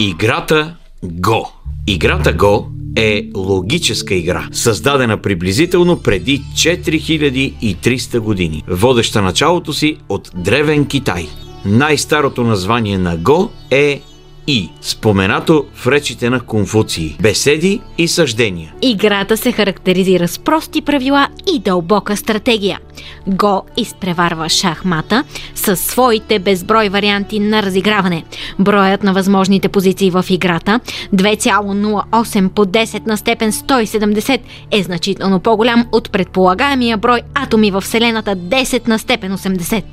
Играта 0.00 0.76
Го. 1.02 1.52
Играта 1.86 2.32
Го 2.32 2.70
е 2.96 3.28
логическа 3.36 4.14
игра, 4.14 4.48
създадена 4.52 5.22
приблизително 5.22 6.02
преди 6.02 6.42
4300 6.54 8.18
години, 8.18 8.64
водеща 8.68 9.22
началото 9.22 9.72
си 9.72 9.96
от 10.08 10.30
Древен 10.34 10.86
Китай. 10.86 11.28
Най-старото 11.64 12.42
название 12.42 12.98
на 12.98 13.16
Го 13.16 13.50
е 13.70 14.00
И, 14.46 14.70
споменато 14.80 15.66
в 15.74 15.86
речите 15.86 16.30
на 16.30 16.40
Конфуции, 16.40 17.16
беседи 17.20 17.80
и 17.98 18.08
съждения. 18.08 18.72
Играта 18.82 19.36
се 19.36 19.52
характеризира 19.52 20.28
с 20.28 20.38
прости 20.38 20.82
правила 20.82 21.28
и 21.54 21.58
дълбока 21.58 22.16
стратегия. 22.16 22.78
Го 23.26 23.62
изпреварва 23.76 24.48
шахмата 24.48 25.24
с 25.54 25.76
своите 25.76 26.38
безброй 26.38 26.88
варианти 26.88 27.40
на 27.40 27.62
разиграване. 27.62 28.24
Броят 28.58 29.02
на 29.02 29.12
възможните 29.12 29.68
позиции 29.68 30.10
в 30.10 30.24
играта 30.30 30.80
2,08 31.14 32.48
по 32.48 32.64
10 32.64 33.06
на 33.06 33.16
степен 33.16 33.52
170 33.52 34.40
е 34.70 34.82
значително 34.82 35.40
по-голям 35.40 35.86
от 35.92 36.10
предполагаемия 36.10 36.96
брой 36.96 37.20
атоми 37.34 37.70
в 37.70 37.80
Вселената 37.80 38.36
10 38.36 38.88
на 38.88 38.98
степен 38.98 39.38
80. 39.38 39.84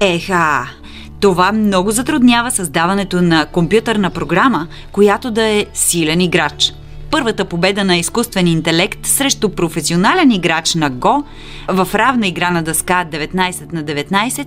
Еха! 0.00 0.81
Това 1.22 1.52
много 1.52 1.90
затруднява 1.90 2.50
създаването 2.50 3.22
на 3.22 3.46
компютърна 3.46 4.10
програма, 4.10 4.66
която 4.92 5.30
да 5.30 5.42
е 5.42 5.66
силен 5.74 6.20
играч. 6.20 6.74
Първата 7.10 7.44
победа 7.44 7.84
на 7.84 7.96
изкуствен 7.96 8.46
интелект 8.46 9.06
срещу 9.06 9.48
професионален 9.48 10.30
играч 10.30 10.74
на 10.74 10.90
Го 10.90 11.24
в 11.68 11.88
равна 11.94 12.26
игра 12.26 12.50
на 12.50 12.62
дъска 12.62 13.06
19 13.12 13.72
на 13.72 13.84
19 13.84 14.46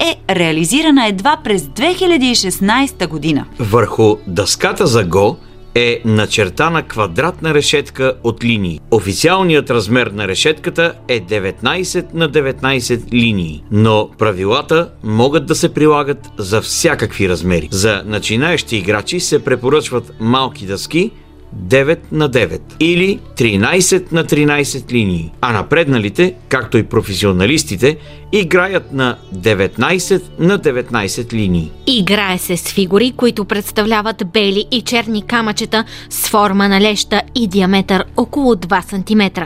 е 0.00 0.34
реализирана 0.34 1.06
едва 1.06 1.36
през 1.44 1.62
2016 1.62 3.08
година. 3.08 3.44
Върху 3.58 4.16
дъската 4.26 4.86
за 4.86 5.04
Го 5.04 5.36
е 5.74 6.00
начертана 6.04 6.82
квадратна 6.82 7.54
решетка 7.54 8.14
от 8.22 8.44
линии. 8.44 8.80
Официалният 8.90 9.70
размер 9.70 10.06
на 10.06 10.28
решетката 10.28 10.94
е 11.08 11.20
19 11.20 12.14
на 12.14 12.30
19 12.30 13.12
линии, 13.12 13.64
но 13.70 14.10
правилата 14.18 14.90
могат 15.04 15.46
да 15.46 15.54
се 15.54 15.74
прилагат 15.74 16.28
за 16.38 16.60
всякакви 16.60 17.28
размери. 17.28 17.68
За 17.70 18.02
начинаещи 18.06 18.76
играчи 18.76 19.20
се 19.20 19.44
препоръчват 19.44 20.12
малки 20.20 20.66
дъски 20.66 21.10
9 21.56 21.98
на 22.12 22.30
9 22.30 22.60
или 22.80 23.20
13 23.36 24.12
на 24.12 24.24
13 24.24 24.92
линии, 24.92 25.32
а 25.40 25.52
напредналите, 25.52 26.34
както 26.48 26.78
и 26.78 26.82
професионалистите, 26.82 27.96
играят 28.32 28.92
на 28.92 29.16
19 29.34 30.22
на 30.38 30.58
19 30.58 31.32
линии. 31.32 31.70
Играе 31.86 32.38
се 32.38 32.56
с 32.56 32.72
фигури, 32.72 33.12
които 33.16 33.44
представляват 33.44 34.22
бели 34.32 34.64
и 34.70 34.82
черни 34.82 35.22
камъчета 35.22 35.84
с 36.10 36.28
форма 36.28 36.68
на 36.68 36.80
леща 36.80 37.22
и 37.34 37.46
диаметър 37.46 38.04
около 38.16 38.54
2 38.54 39.34
см, 39.34 39.42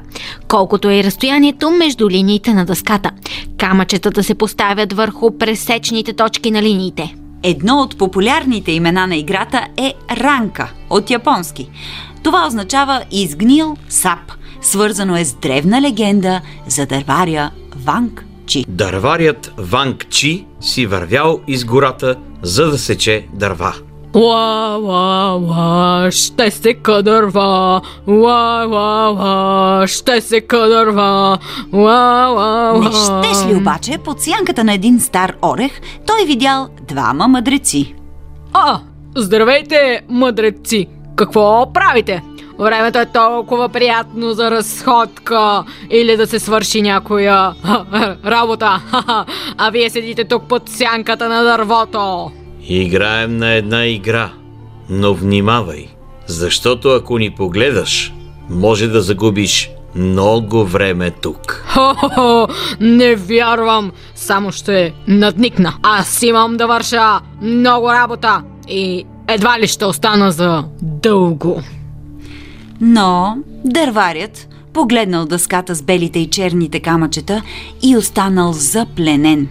колкото 0.48 0.90
е 0.90 0.94
и 0.94 1.04
разстоянието 1.04 1.70
между 1.70 2.10
линиите 2.10 2.54
на 2.54 2.64
дъската. 2.64 3.10
Камъчетата 3.58 4.24
се 4.24 4.34
поставят 4.34 4.92
върху 4.92 5.38
пресечните 5.38 6.12
точки 6.12 6.50
на 6.50 6.62
линиите. 6.62 7.14
Едно 7.42 7.80
от 7.80 7.98
популярните 7.98 8.72
имена 8.72 9.06
на 9.06 9.16
играта 9.16 9.66
е 9.76 9.94
ранка 10.16 10.72
от 10.90 11.10
японски. 11.10 11.70
Това 12.22 12.46
означава 12.46 13.04
изгнил 13.10 13.76
сап. 13.88 14.32
Свързано 14.60 15.16
е 15.16 15.24
с 15.24 15.34
древна 15.34 15.82
легенда 15.82 16.40
за 16.66 16.86
дърваря 16.86 17.50
Ванг 17.76 18.24
Чи. 18.46 18.64
Дърварият 18.68 19.52
Ванг 19.58 20.06
Чи 20.10 20.46
си 20.60 20.86
вървял 20.86 21.40
из 21.46 21.64
гората, 21.64 22.16
за 22.42 22.70
да 22.70 22.78
сече 22.78 23.26
дърва. 23.32 23.74
Ла, 24.14 24.78
ла, 24.82 25.38
ла, 25.48 26.10
ще 26.10 26.50
се 26.50 26.74
кадърва. 26.74 27.80
Ла, 28.06 28.66
ла, 28.66 29.08
ла, 29.08 29.86
ще 29.86 30.20
се 30.20 30.40
кадърва. 30.40 31.38
Ла, 31.72 32.26
ла, 32.26 32.72
ла. 32.72 32.78
Не 32.78 32.90
щеш 32.90 33.46
ли 33.46 33.56
обаче, 33.56 33.98
под 34.04 34.20
сянката 34.20 34.64
на 34.64 34.74
един 34.74 35.00
стар 35.00 35.32
орех, 35.42 35.80
той 36.06 36.24
видял 36.26 36.68
двама 36.88 37.28
мъдреци. 37.28 37.94
А, 38.52 38.80
здравейте, 39.16 40.00
мъдреци! 40.08 40.86
Какво 41.16 41.72
правите? 41.72 42.22
Времето 42.58 42.98
е 42.98 43.06
толкова 43.06 43.68
приятно 43.68 44.32
за 44.32 44.50
разходка 44.50 45.64
или 45.90 46.16
да 46.16 46.26
се 46.26 46.38
свърши 46.38 46.82
някоя 46.82 47.54
работа. 48.26 48.80
А 49.58 49.70
вие 49.70 49.90
седите 49.90 50.24
тук 50.24 50.42
под 50.48 50.68
сянката 50.68 51.28
на 51.28 51.42
дървото. 51.42 52.30
Играем 52.70 53.36
на 53.36 53.52
една 53.52 53.86
игра, 53.86 54.32
но 54.90 55.14
внимавай. 55.14 55.88
Защото 56.26 56.88
ако 56.88 57.18
ни 57.18 57.30
погледаш, 57.30 58.12
може 58.50 58.86
да 58.86 59.02
загубиш 59.02 59.70
много 59.94 60.64
време 60.64 61.10
тук. 61.10 61.64
Хо-хо-хо, 61.68 62.48
не 62.80 63.14
вярвам, 63.14 63.92
само 64.14 64.52
ще 64.52 64.92
надникна. 65.08 65.74
Аз 65.82 66.22
имам 66.22 66.56
да 66.56 66.66
върша 66.66 67.20
много 67.42 67.88
работа 67.88 68.42
и 68.68 69.04
едва 69.28 69.60
ли 69.60 69.66
ще 69.66 69.84
остана 69.84 70.32
за 70.32 70.64
дълго. 70.82 71.62
Но 72.80 73.36
дърварят 73.64 74.48
погледнал 74.72 75.26
дъската 75.26 75.74
с 75.74 75.82
белите 75.82 76.18
и 76.18 76.30
черните 76.30 76.80
камъчета 76.80 77.42
и 77.82 77.96
останал 77.96 78.52
запленен. 78.52 79.48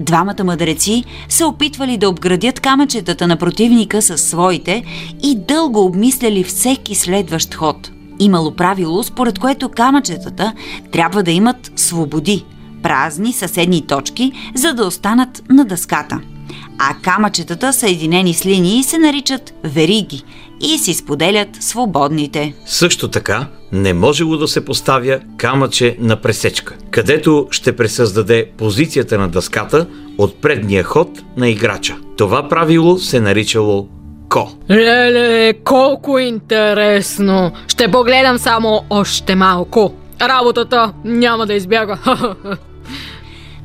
Двамата 0.00 0.44
мъдреци 0.44 1.04
се 1.28 1.44
опитвали 1.44 1.96
да 1.96 2.08
обградят 2.08 2.60
камъчетата 2.60 3.26
на 3.26 3.36
противника 3.36 4.02
с 4.02 4.18
своите 4.18 4.84
и 5.22 5.38
дълго 5.48 5.84
обмисляли 5.84 6.44
всеки 6.44 6.94
следващ 6.94 7.54
ход. 7.54 7.90
Имало 8.20 8.50
правило, 8.50 9.02
според 9.02 9.38
което 9.38 9.68
камъчетата 9.68 10.52
трябва 10.92 11.22
да 11.22 11.30
имат 11.30 11.72
свободи, 11.76 12.44
празни 12.82 13.32
съседни 13.32 13.86
точки, 13.86 14.32
за 14.54 14.74
да 14.74 14.86
останат 14.86 15.42
на 15.50 15.64
дъската. 15.64 16.20
А 16.78 16.94
камъчетата, 16.94 17.72
съединени 17.72 18.34
с 18.34 18.46
линии, 18.46 18.82
се 18.82 18.98
наричат 18.98 19.54
вериги 19.64 20.22
и 20.60 20.78
си 20.78 20.94
споделят 20.94 21.48
свободните. 21.60 22.54
Също 22.66 23.08
така, 23.08 23.46
не 23.72 23.92
можело 23.92 24.36
да 24.36 24.48
се 24.48 24.64
поставя 24.64 25.20
камъче 25.36 25.96
на 25.98 26.16
пресечка, 26.16 26.74
където 26.90 27.46
ще 27.50 27.76
пресъздаде 27.76 28.50
позицията 28.56 29.18
на 29.18 29.28
дъската 29.28 29.86
от 30.18 30.40
предния 30.40 30.84
ход 30.84 31.08
на 31.36 31.48
играча. 31.48 31.96
Това 32.16 32.48
правило 32.48 32.98
се 32.98 33.20
наричало 33.20 33.88
ко. 34.28 34.48
Леле, 34.70 35.52
колко 35.64 36.18
интересно! 36.18 37.52
Ще 37.68 37.90
погледам 37.90 38.38
само 38.38 38.82
още 38.90 39.34
малко. 39.34 39.94
Работата 40.20 40.92
няма 41.04 41.46
да 41.46 41.54
избяга. 41.54 41.98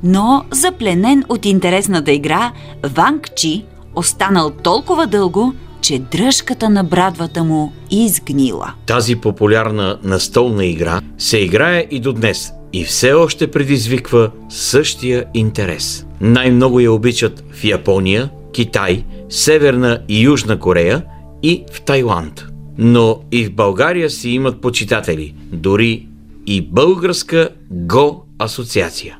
Но 0.03 0.45
запленен 0.51 1.23
от 1.29 1.45
интересната 1.45 2.11
игра, 2.11 2.51
Ванг 2.83 3.27
Чи 3.35 3.65
останал 3.95 4.49
толкова 4.49 5.07
дълго, 5.07 5.53
че 5.81 5.99
дръжката 5.99 6.69
на 6.69 6.83
брадвата 6.83 7.43
му 7.43 7.73
изгнила. 7.91 8.73
Тази 8.85 9.15
популярна 9.15 9.99
настолна 10.03 10.65
игра 10.65 11.01
се 11.17 11.37
играе 11.37 11.85
и 11.91 11.99
до 11.99 12.13
днес 12.13 12.51
и 12.73 12.83
все 12.83 13.13
още 13.13 13.51
предизвиква 13.51 14.31
същия 14.49 15.25
интерес. 15.33 16.05
Най-много 16.21 16.79
я 16.79 16.91
обичат 16.91 17.43
в 17.51 17.63
Япония, 17.63 18.29
Китай, 18.53 19.05
Северна 19.29 19.99
и 20.07 20.21
Южна 20.21 20.59
Корея 20.59 21.03
и 21.43 21.63
в 21.73 21.81
Тайланд. 21.81 22.45
Но 22.77 23.19
и 23.31 23.45
в 23.45 23.53
България 23.53 24.09
си 24.09 24.29
имат 24.29 24.61
почитатели, 24.61 25.35
дори 25.53 26.07
и 26.47 26.61
българска 26.61 27.49
Го 27.71 28.25
асоциация. 28.39 29.17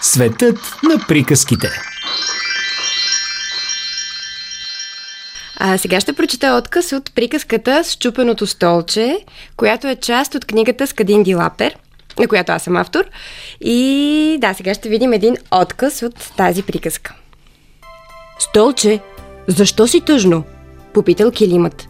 Светът 0.00 0.58
на 0.82 0.98
приказките. 1.08 1.68
А 5.56 5.78
сега 5.78 6.00
ще 6.00 6.12
прочета 6.12 6.60
отказ 6.62 6.92
от 6.92 7.14
приказката 7.14 7.84
с 7.84 7.96
чупеното 7.96 8.46
столче, 8.46 9.24
която 9.56 9.86
е 9.86 9.96
част 9.96 10.34
от 10.34 10.44
книгата 10.44 10.86
с 10.86 10.92
Кадин 10.92 11.22
Дилапер, 11.22 11.76
на 12.18 12.28
която 12.28 12.52
аз 12.52 12.62
съм 12.62 12.76
автор. 12.76 13.04
И 13.60 14.36
да, 14.40 14.54
сега 14.54 14.74
ще 14.74 14.88
видим 14.88 15.12
един 15.12 15.36
отказ 15.50 16.02
от 16.02 16.32
тази 16.36 16.62
приказка. 16.62 17.14
Столче, 18.38 19.00
защо 19.46 19.86
си 19.86 20.00
тъжно? 20.00 20.44
Попитал 20.94 21.30
килимът. 21.30 21.88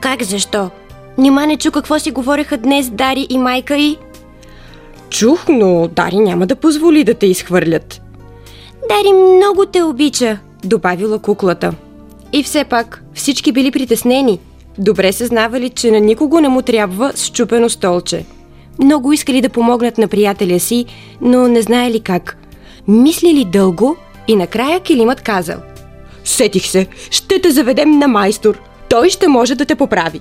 Как 0.00 0.22
защо? 0.22 0.70
Нима 1.18 1.46
не 1.46 1.56
чу 1.56 1.70
какво 1.70 1.98
си 1.98 2.10
говореха 2.10 2.56
днес 2.56 2.90
Дари 2.90 3.26
и 3.30 3.38
майка 3.38 3.76
и... 3.76 3.98
Чух, 5.10 5.48
но 5.48 5.88
Дари 5.88 6.18
няма 6.18 6.46
да 6.46 6.56
позволи 6.56 7.04
да 7.04 7.14
те 7.14 7.26
изхвърлят. 7.26 8.02
Дари 8.88 9.12
много 9.12 9.66
те 9.66 9.82
обича. 9.82 10.38
Добавила 10.64 11.18
куклата. 11.18 11.74
И 12.32 12.42
все 12.42 12.64
пак 12.64 13.04
всички 13.14 13.52
били 13.52 13.70
притеснени. 13.70 14.38
Добре 14.78 15.12
съзнавали, 15.12 15.70
че 15.70 15.90
на 15.90 16.00
никого 16.00 16.40
не 16.40 16.48
му 16.48 16.62
трябва 16.62 17.12
счупено 17.14 17.68
столче. 17.68 18.24
Много 18.78 19.12
искали 19.12 19.40
да 19.40 19.48
помогнат 19.48 19.98
на 19.98 20.08
приятеля 20.08 20.60
си, 20.60 20.84
но 21.20 21.48
не 21.48 21.62
знаели 21.62 22.00
как. 22.00 22.36
Мислили 22.88 23.44
дълго 23.44 23.96
и 24.28 24.36
накрая 24.36 24.80
килимът 24.80 25.20
казал. 25.20 25.58
Сетих 26.24 26.66
се, 26.66 26.86
ще 27.10 27.40
те 27.40 27.50
заведем 27.50 27.98
на 27.98 28.08
майстор. 28.08 28.60
Той 28.88 29.10
ще 29.10 29.28
може 29.28 29.54
да 29.54 29.64
те 29.64 29.74
поправи. 29.74 30.20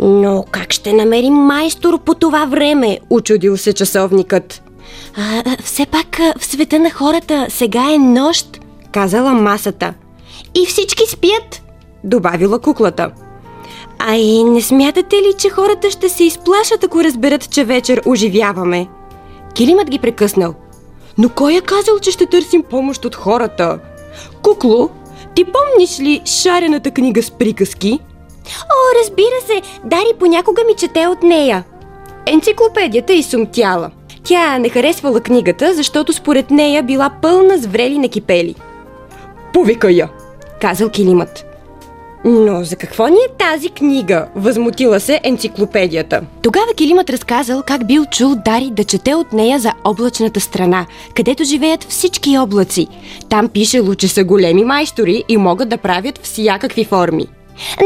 Но 0.00 0.44
как 0.50 0.72
ще 0.72 0.92
намерим 0.92 1.34
майстор 1.34 1.98
по 1.98 2.14
това 2.14 2.44
време? 2.44 2.98
Очудил 3.10 3.56
се 3.56 3.72
часовникът. 3.72 4.62
А, 5.16 5.56
все 5.62 5.86
пак 5.86 6.18
в 6.38 6.44
света 6.44 6.78
на 6.78 6.90
хората 6.90 7.46
сега 7.48 7.92
е 7.92 7.98
нощ. 7.98 8.60
Казала 8.92 9.32
масата. 9.32 9.94
И 10.54 10.66
всички 10.66 11.02
спят. 11.08 11.62
Добавила 12.04 12.58
куклата. 12.58 13.10
А 13.98 14.14
и 14.14 14.44
не 14.44 14.62
смятате 14.62 15.16
ли, 15.16 15.32
че 15.38 15.48
хората 15.48 15.90
ще 15.90 16.08
се 16.08 16.24
изплашат, 16.24 16.84
ако 16.84 17.04
разберат, 17.04 17.50
че 17.50 17.64
вечер 17.64 18.02
оживяваме? 18.06 18.88
Килимът 19.54 19.90
ги 19.90 19.98
прекъснал. 19.98 20.54
Но 21.18 21.28
кой 21.28 21.54
е 21.54 21.60
казал, 21.60 21.98
че 21.98 22.10
ще 22.10 22.26
търсим 22.26 22.62
помощ 22.62 23.04
от 23.04 23.14
хората? 23.14 23.78
Кукло, 24.42 24.90
ти 25.34 25.44
помниш 25.44 26.00
ли 26.00 26.22
шарената 26.24 26.90
книга 26.90 27.22
с 27.22 27.30
приказки? 27.30 28.00
О, 28.48 29.00
разбира 29.02 29.46
се, 29.46 29.62
Дари 29.84 30.10
понякога 30.18 30.62
ми 30.64 30.76
чете 30.76 31.06
от 31.06 31.22
нея. 31.22 31.64
Енциклопедията 32.26 33.12
и 33.12 33.22
сумтяла. 33.22 33.90
Тя 34.24 34.58
не 34.58 34.68
харесвала 34.68 35.20
книгата, 35.20 35.74
защото 35.74 36.12
според 36.12 36.50
нея 36.50 36.82
била 36.82 37.10
пълна 37.22 37.58
с 37.58 37.66
врели 37.66 37.98
на 37.98 38.08
кипели. 38.08 38.54
Повикай 39.52 39.92
я, 39.92 40.08
казал 40.60 40.88
килимът. 40.90 41.46
Но 42.24 42.64
за 42.64 42.76
какво 42.76 43.06
ни 43.06 43.16
е 43.16 43.36
тази 43.38 43.68
книга? 43.68 44.26
Възмутила 44.36 45.00
се 45.00 45.20
енциклопедията. 45.22 46.22
Тогава 46.42 46.74
Килимът 46.76 47.10
разказал 47.10 47.62
как 47.66 47.86
бил 47.86 48.04
чул 48.04 48.34
Дари 48.44 48.70
да 48.70 48.84
чете 48.84 49.14
от 49.14 49.32
нея 49.32 49.58
за 49.58 49.72
облачната 49.84 50.40
страна, 50.40 50.86
където 51.14 51.44
живеят 51.44 51.84
всички 51.84 52.38
облаци. 52.38 52.86
Там 53.28 53.48
пишело, 53.48 53.94
че 53.94 54.08
са 54.08 54.24
големи 54.24 54.64
майстори 54.64 55.24
и 55.28 55.36
могат 55.36 55.68
да 55.68 55.76
правят 55.76 56.18
всякакви 56.22 56.84
форми. 56.84 57.26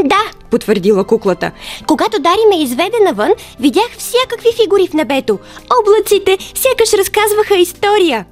Да, 0.03 0.21
потвърдила 0.51 1.03
куклата. 1.03 1.51
Когато 1.87 2.19
Дари 2.19 2.45
ме 2.49 2.63
изведе 2.63 2.97
навън, 3.05 3.31
видях 3.59 3.89
всякакви 3.97 4.49
фигури 4.61 4.87
в 4.87 4.93
небето. 4.93 5.39
Облаците 5.79 6.37
сякаш 6.55 6.93
разказваха 6.93 7.55
история. 7.55 8.25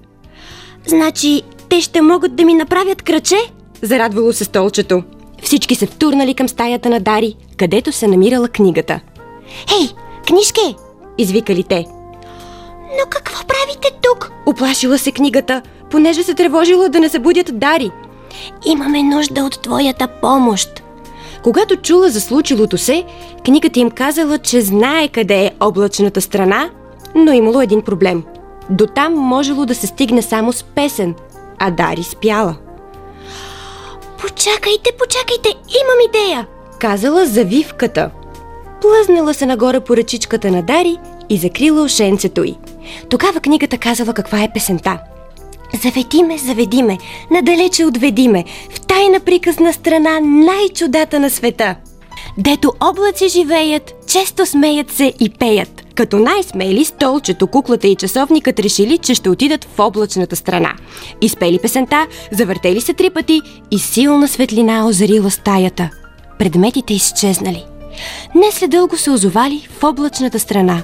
Значи, 0.86 1.42
те 1.70 1.82
ще 1.82 2.02
могат 2.02 2.36
да 2.36 2.46
ми 2.46 2.54
направят 2.54 3.02
кръче? 3.02 3.38
Зарадвало 3.82 4.34
се 4.34 4.44
столчето. 4.44 5.04
Всички 5.44 5.76
се 5.76 5.86
втурнали 5.86 6.34
към 6.34 6.50
стаята 6.50 6.90
на 6.90 7.00
Дари, 7.00 7.36
където 7.58 7.92
се 7.92 8.08
намирала 8.08 8.48
книгата. 8.48 9.00
Хей, 9.70 9.90
книжке! 10.28 10.76
Извикали 11.18 11.64
те. 11.64 11.86
Но 12.82 13.10
какво 13.10 13.46
правите 13.48 13.88
тук? 14.02 14.32
Оплашила 14.46 14.98
се 14.98 15.12
книгата, 15.12 15.62
понеже 15.92 16.24
се 16.24 16.34
тревожила 16.34 16.90
да 16.90 17.00
не 17.00 17.10
събудят 17.10 17.60
Дари. 17.60 17.92
Имаме 18.66 19.04
нужда 19.04 19.44
от 19.44 19.62
твоята 19.62 20.08
помощ. 20.08 20.84
Когато 21.44 21.76
чула 21.76 22.10
за 22.10 22.22
случилото 22.22 22.78
се, 22.78 23.04
книгата 23.46 23.80
им 23.80 23.92
казала, 23.92 24.38
че 24.38 24.62
знае 24.62 25.08
къде 25.08 25.46
е 25.46 25.52
облачната 25.60 26.22
страна, 26.22 26.70
но 27.16 27.34
имало 27.34 27.62
един 27.62 27.82
проблем. 27.82 28.24
До 28.70 28.86
там 28.86 29.14
можело 29.14 29.66
да 29.66 29.76
се 29.76 29.88
стигне 29.88 30.22
само 30.22 30.54
с 30.54 30.64
песен, 30.64 31.16
а 31.60 31.72
Дари 31.72 32.04
спяла. 32.04 32.56
Почакайте, 34.18 34.92
почакайте, 35.00 35.50
имам 35.50 36.10
идея! 36.10 36.48
Казала 36.80 37.26
завивката. 37.26 38.10
Плъзнала 38.82 39.34
се 39.34 39.46
нагоре 39.46 39.80
по 39.80 39.98
ръчичката 39.98 40.52
на 40.52 40.64
Дари 40.64 40.98
и 41.30 41.38
закрила 41.38 41.84
ушенцето 41.84 42.44
й. 42.44 42.56
Тогава 43.10 43.40
книгата 43.40 43.78
казала 43.78 44.14
каква 44.14 44.44
е 44.44 44.54
песента. 44.54 45.00
Заведи 45.84 46.24
ме, 46.24 46.38
заведи 46.38 46.84
ме, 46.84 46.98
надалече 47.32 47.86
отведи 47.86 48.28
ме, 48.28 48.46
в 48.70 48.80
тайна 48.80 49.20
приказна 49.20 49.74
страна 49.74 50.20
най-чудата 50.20 51.20
на 51.20 51.30
света. 51.30 51.76
Дето 52.38 52.74
облаци 52.82 53.30
живеят, 53.30 53.94
често 54.08 54.46
смеят 54.46 54.92
се 54.92 55.14
и 55.20 55.30
пеят. 55.30 55.84
Като 55.96 56.20
най-смели 56.20 56.86
столчето, 56.86 57.48
куклата 57.48 57.88
и 57.88 57.96
часовникът 57.96 58.60
решили, 58.60 58.98
че 58.98 59.16
ще 59.16 59.30
отидат 59.30 59.66
в 59.66 59.80
облачната 59.80 60.36
страна. 60.36 60.74
Изпели 61.22 61.60
песента, 61.60 62.08
завъртели 62.32 62.82
се 62.82 62.94
три 62.94 63.10
пъти 63.10 63.42
и 63.72 63.80
силна 63.80 64.28
светлина 64.28 64.88
озарила 64.88 65.32
стаята. 65.32 65.90
Предметите 66.40 66.94
изчезнали. 66.94 67.66
Не 68.36 68.52
след 68.52 68.70
дълго 68.70 68.98
се 68.98 69.12
озовали 69.12 69.68
в 69.80 69.84
облачната 69.84 70.40
страна. 70.40 70.84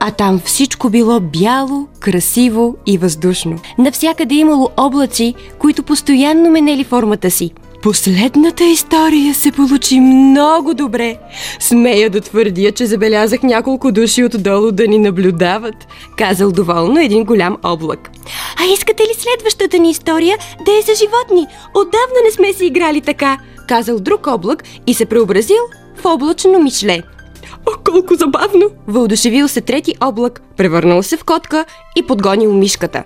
А 0.00 0.10
там 0.10 0.40
всичко 0.44 0.90
било 0.90 1.20
бяло, 1.20 1.86
красиво 2.00 2.76
и 2.86 2.98
въздушно. 2.98 3.58
Навсякъде 3.78 4.34
имало 4.34 4.70
облаци, 4.76 5.34
които 5.58 5.82
постоянно 5.82 6.50
менели 6.50 6.84
формата 6.84 7.30
си. 7.30 7.50
Последната 7.82 8.64
история 8.64 9.34
се 9.34 9.52
получи 9.52 10.00
много 10.00 10.74
добре. 10.74 11.18
Смея 11.60 12.10
да 12.10 12.20
твърдя, 12.20 12.72
че 12.72 12.86
забелязах 12.86 13.42
няколко 13.42 13.92
души 13.92 14.24
отдолу 14.24 14.72
да 14.72 14.88
ни 14.88 14.98
наблюдават, 14.98 15.74
казал 16.18 16.52
доволно 16.52 17.00
един 17.00 17.24
голям 17.24 17.56
облак. 17.62 18.10
А 18.60 18.72
искате 18.72 19.02
ли 19.02 19.14
следващата 19.18 19.78
ни 19.78 19.90
история 19.90 20.38
да 20.66 20.72
е 20.72 20.82
за 20.82 20.92
животни? 20.94 21.46
Отдавна 21.74 22.20
не 22.24 22.30
сме 22.30 22.52
си 22.52 22.66
играли 22.66 23.00
така, 23.00 23.38
казал 23.68 24.00
друг 24.00 24.26
облак 24.26 24.64
и 24.86 24.94
се 24.94 25.06
преобразил 25.06 25.62
в 25.96 26.04
облачно 26.04 26.58
мишле. 26.58 27.02
О, 27.66 27.70
колко 27.84 28.14
забавно! 28.14 28.66
Въодушевил 28.88 29.48
се 29.48 29.60
трети 29.60 29.94
облак, 30.00 30.42
превърнал 30.56 31.02
се 31.02 31.16
в 31.16 31.24
котка 31.24 31.64
и 31.96 32.02
подгонил 32.02 32.52
мишката. 32.52 33.04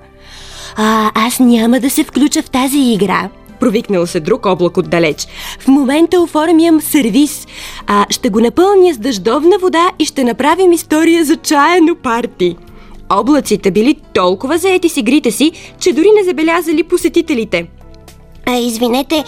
А, 0.76 1.11
аз 1.14 1.40
няма 1.40 1.81
да 1.81 1.90
се 1.90 2.05
включа 2.05 2.42
в 2.42 2.50
тази 2.50 2.79
игра. 2.79 3.29
Провикнал 3.61 4.07
се 4.07 4.20
друг 4.20 4.46
облак 4.46 4.76
отдалеч. 4.76 5.26
В 5.61 5.68
момента 5.68 6.20
оформям 6.20 6.81
сервис. 6.81 7.46
А 7.87 8.07
ще 8.11 8.29
го 8.29 8.40
напълня 8.40 8.94
с 8.94 8.98
дъждовна 8.98 9.59
вода 9.59 9.90
и 9.98 10.05
ще 10.05 10.24
направим 10.24 10.72
история 10.72 11.24
за 11.24 11.37
чаяно 11.37 11.96
парти. 11.96 12.57
Облаците 13.11 13.70
били 13.70 13.96
толкова 14.14 14.59
заети 14.59 14.88
с 14.88 14.96
игрите 14.96 15.31
си, 15.31 15.53
че 15.79 15.92
дори 15.92 16.09
не 16.16 16.24
забелязали 16.24 16.83
посетителите. 16.83 17.66
А, 18.46 18.57
извинете, 18.57 19.24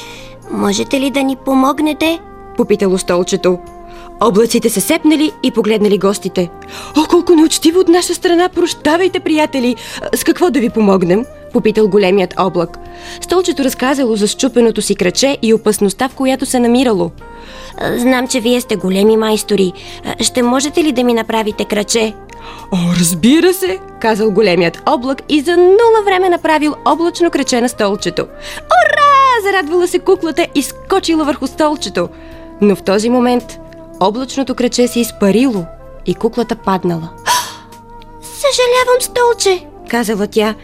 можете 0.51 1.01
ли 1.01 1.11
да 1.11 1.23
ни 1.23 1.37
помогнете? 1.45 2.21
Попитало 2.57 2.99
столчето. 2.99 3.59
Облаците 4.23 4.71
се 4.71 4.81
сепнали 4.81 5.33
и 5.43 5.51
погледнали 5.51 5.99
гостите. 5.99 6.51
О, 6.97 7.07
колко 7.11 7.35
неучтиво 7.35 7.81
от 7.81 7.89
наша 7.89 8.15
страна! 8.15 8.49
Прощавайте, 8.49 9.21
приятели! 9.21 9.77
С 10.15 10.25
какво 10.25 10.51
да 10.51 10.61
ви 10.61 10.71
помогнем? 10.71 11.25
Попитал 11.53 11.89
големият 11.89 12.35
облак. 12.39 12.79
Столчето 13.21 13.65
разказало 13.65 14.17
за 14.17 14.27
щупеното 14.27 14.83
си 14.83 14.95
краче 14.95 15.39
и 15.43 15.55
опасността, 15.55 16.09
в 16.09 16.15
която 16.15 16.47
се 16.47 16.59
намирало. 16.59 17.11
Знам, 17.97 18.29
че 18.29 18.41
вие 18.41 18.61
сте 18.61 18.77
големи 18.77 19.17
майстори. 19.17 19.73
Ще 20.21 20.43
можете 20.43 20.85
ли 20.85 20.93
да 20.93 21.05
ми 21.05 21.15
направите 21.15 21.65
краче? 21.65 22.15
О, 22.73 22.77
разбира 23.01 23.55
се, 23.55 23.79
казал 24.01 24.31
големият 24.31 24.83
облак 24.87 25.23
и 25.29 25.41
за 25.41 25.57
нула 25.57 26.03
време 26.05 26.29
направил 26.29 26.75
облачно 26.85 27.31
краче 27.31 27.61
на 27.61 27.69
столчето. 27.69 28.23
Ура! 28.23 29.43
Зарадвала 29.43 29.89
се 29.89 29.99
куклата 29.99 30.47
и 30.55 30.63
скочила 30.63 31.25
върху 31.25 31.47
столчето. 31.47 32.09
Но 32.61 32.77
в 32.77 32.83
този 32.83 33.11
момент 33.11 33.59
облачното 34.03 34.55
краче 34.55 34.89
се 34.89 35.01
изпарило 35.01 35.65
и 36.07 36.15
куклата 36.15 36.57
паднала. 36.57 37.09
Съжалявам, 38.23 39.01
столче, 39.01 39.67
казала 39.89 40.27
тя. 40.27 40.55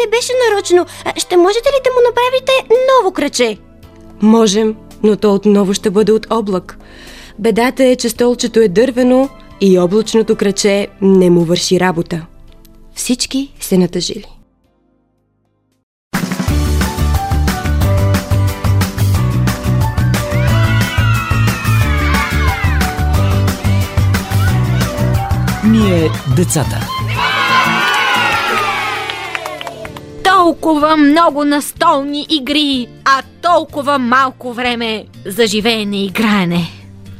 Не 0.00 0.10
беше 0.10 0.32
нарочно. 0.50 0.86
Ще 1.16 1.36
можете 1.36 1.68
ли 1.68 1.80
да 1.84 1.90
му 1.90 2.00
направите 2.08 2.52
ново 2.92 3.12
краче? 3.12 3.58
Можем, 4.22 4.76
но 5.02 5.16
то 5.16 5.34
отново 5.34 5.74
ще 5.74 5.90
бъде 5.90 6.12
от 6.12 6.26
облак. 6.30 6.78
Бедата 7.38 7.84
е, 7.84 7.96
че 7.96 8.08
столчето 8.08 8.60
е 8.60 8.68
дървено 8.68 9.28
и 9.60 9.78
облачното 9.78 10.36
краче 10.36 10.88
не 11.02 11.30
му 11.30 11.44
върши 11.44 11.80
работа. 11.80 12.26
Всички 12.94 13.52
се 13.60 13.78
натъжили. 13.78 14.35
Ние 25.86 26.10
децата. 26.36 26.80
Толкова 30.24 30.96
много 30.96 31.44
настолни 31.44 32.26
игри, 32.30 32.86
а 33.04 33.22
толкова 33.42 33.98
малко 33.98 34.52
време 34.52 35.04
за 35.26 35.46
живеене 35.46 35.96
и 35.96 36.04
играене. 36.04 36.70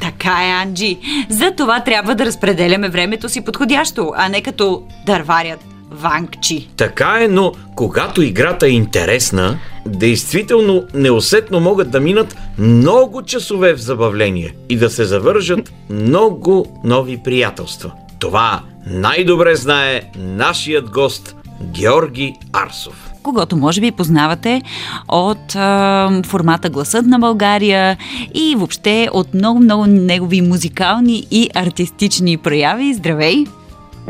Така 0.01 0.31
е, 0.31 0.51
Анджи. 0.51 0.99
За 1.29 1.51
това 1.57 1.81
трябва 1.81 2.15
да 2.15 2.27
разпределяме 2.27 2.89
времето 2.89 3.29
си 3.29 3.45
подходящо, 3.45 4.13
а 4.17 4.29
не 4.29 4.43
като 4.43 4.83
дърварят 5.07 5.61
ванкчи. 5.91 6.69
Така 6.77 7.19
е, 7.21 7.29
но 7.29 7.53
когато 7.77 8.23
играта 8.23 8.67
е 8.67 8.71
интересна, 8.71 9.59
действително 9.87 10.85
неусетно 10.95 11.61
могат 11.61 11.91
да 11.91 12.01
минат 12.01 12.37
много 12.59 13.23
часове 13.23 13.75
в 13.75 13.81
забавление 13.81 14.55
и 14.69 14.77
да 14.77 14.91
се 14.91 15.05
завържат 15.05 15.73
много 15.91 16.81
нови 16.85 17.19
приятелства. 17.25 17.93
Това 18.19 18.61
най-добре 18.87 19.57
знае 19.57 20.01
нашият 20.17 20.91
гост 20.91 21.37
Георги 21.63 22.35
Арсов 22.53 23.07
когато 23.27 23.57
може 23.57 23.81
би 23.81 23.91
познавате 23.91 24.63
от 25.09 25.57
а, 25.57 26.23
формата 26.27 26.71
Гласът 26.71 27.07
на 27.07 27.19
България 27.19 27.97
и 28.35 28.55
въобще 28.59 29.09
от 29.13 29.35
много-много 29.35 29.87
негови 29.87 30.41
музикални 30.41 31.27
и 31.31 31.49
артистични 31.55 32.37
прояви. 32.37 32.95
Здравей! 32.95 33.45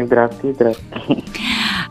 Здрасти, 0.03 0.53
здрасти. 0.53 0.83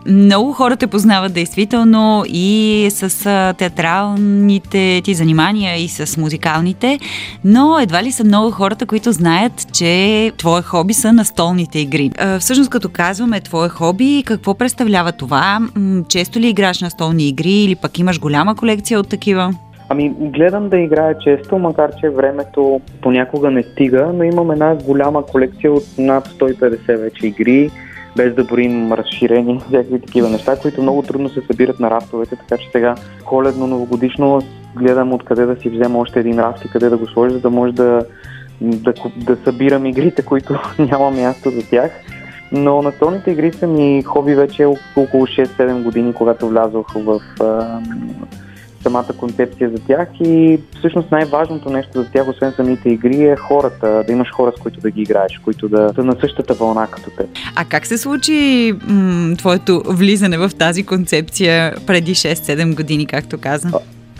Много 0.07 0.53
хора 0.53 0.75
те 0.75 0.87
познават 0.87 1.33
действително 1.33 2.23
и 2.27 2.87
с 2.91 3.53
театралните 3.57 5.01
ти 5.03 5.13
занимания 5.13 5.83
и 5.83 5.87
с 5.87 6.17
музикалните, 6.17 6.99
но 7.43 7.79
едва 7.79 8.03
ли 8.03 8.11
са 8.11 8.23
много 8.23 8.51
хората, 8.51 8.85
които 8.85 9.11
знаят, 9.11 9.73
че 9.73 10.31
твое 10.37 10.61
хоби 10.61 10.93
са 10.93 11.13
настолните 11.13 11.79
игри. 11.79 12.11
Всъщност, 12.39 12.69
като 12.69 12.89
казваме 12.89 13.41
твое 13.41 13.69
хоби, 13.69 14.23
какво 14.25 14.53
представлява 14.53 15.11
това? 15.11 15.59
Често 16.07 16.39
ли 16.39 16.47
играш 16.47 16.81
настолни 16.81 17.27
игри 17.27 17.53
или 17.53 17.75
пък 17.75 17.99
имаш 17.99 18.19
голяма 18.19 18.55
колекция 18.55 18.99
от 18.99 19.09
такива? 19.09 19.53
Ами, 19.89 20.13
гледам 20.19 20.69
да 20.69 20.77
играя 20.77 21.17
често, 21.19 21.57
макар 21.57 21.91
че 22.01 22.09
времето 22.09 22.81
понякога 23.01 23.51
не 23.51 23.63
стига, 23.63 24.11
но 24.13 24.23
имам 24.23 24.51
една 24.51 24.75
голяма 24.75 25.25
колекция 25.25 25.73
от 25.73 25.83
над 25.97 26.27
150 26.27 27.01
вече 27.01 27.27
игри 27.27 27.71
без 28.15 28.35
да 28.35 28.43
броим 28.43 28.93
разширени, 28.93 29.59
всякакви 29.67 30.01
такива 30.01 30.29
неща, 30.29 30.55
които 30.55 30.81
много 30.81 31.01
трудно 31.01 31.29
се 31.29 31.41
събират 31.41 31.79
на 31.79 31.91
рафтовете, 31.91 32.35
така 32.35 32.57
че 32.57 32.69
сега 32.71 32.95
коледно, 33.25 33.67
новогодишно 33.67 34.41
гледам 34.75 35.13
откъде 35.13 35.45
да 35.45 35.55
си 35.55 35.69
взема 35.69 35.99
още 35.99 36.19
един 36.19 36.39
рафт 36.39 36.65
и 36.65 36.69
къде 36.69 36.89
да 36.89 36.97
го 36.97 37.07
сложа, 37.07 37.33
за 37.33 37.41
да 37.41 37.49
може 37.49 37.73
да, 37.73 38.05
да, 38.61 38.93
да 39.17 39.37
събирам 39.43 39.85
игрите, 39.85 40.21
които 40.21 40.59
няма 40.79 41.11
място 41.11 41.49
за 41.49 41.69
тях. 41.69 41.91
Но 42.51 42.81
настолните 42.81 43.31
игри 43.31 43.51
са 43.51 43.67
ми 43.67 44.03
хоби 44.03 44.35
вече 44.35 44.65
около 44.65 45.25
6-7 45.25 45.83
години, 45.83 46.13
когато 46.13 46.47
влязох 46.47 46.93
в 46.93 47.19
самата 48.85 49.13
концепция 49.17 49.69
за 49.69 49.77
тях 49.87 50.07
и 50.19 50.59
всъщност 50.79 51.11
най-важното 51.11 51.69
нещо 51.69 51.91
за 52.01 52.11
тях, 52.11 52.27
освен 52.27 52.53
самите 52.55 52.89
игри, 52.89 53.23
е 53.23 53.35
хората, 53.35 54.03
да 54.07 54.13
имаш 54.13 54.31
хора, 54.31 54.51
с 54.57 54.61
които 54.61 54.79
да 54.79 54.91
ги 54.91 55.01
играеш, 55.01 55.39
които 55.43 55.69
да 55.69 55.91
са 55.95 56.03
на 56.03 56.15
същата 56.21 56.53
вълна 56.53 56.87
като 56.87 57.09
те. 57.17 57.25
А 57.55 57.65
как 57.65 57.85
се 57.85 57.97
случи 57.97 58.73
м- 58.87 59.35
твоето 59.37 59.81
влизане 59.85 60.37
в 60.37 60.51
тази 60.59 60.85
концепция 60.85 61.73
преди 61.87 62.15
6-7 62.15 62.75
години, 62.75 63.05
както 63.05 63.37
каза? 63.37 63.69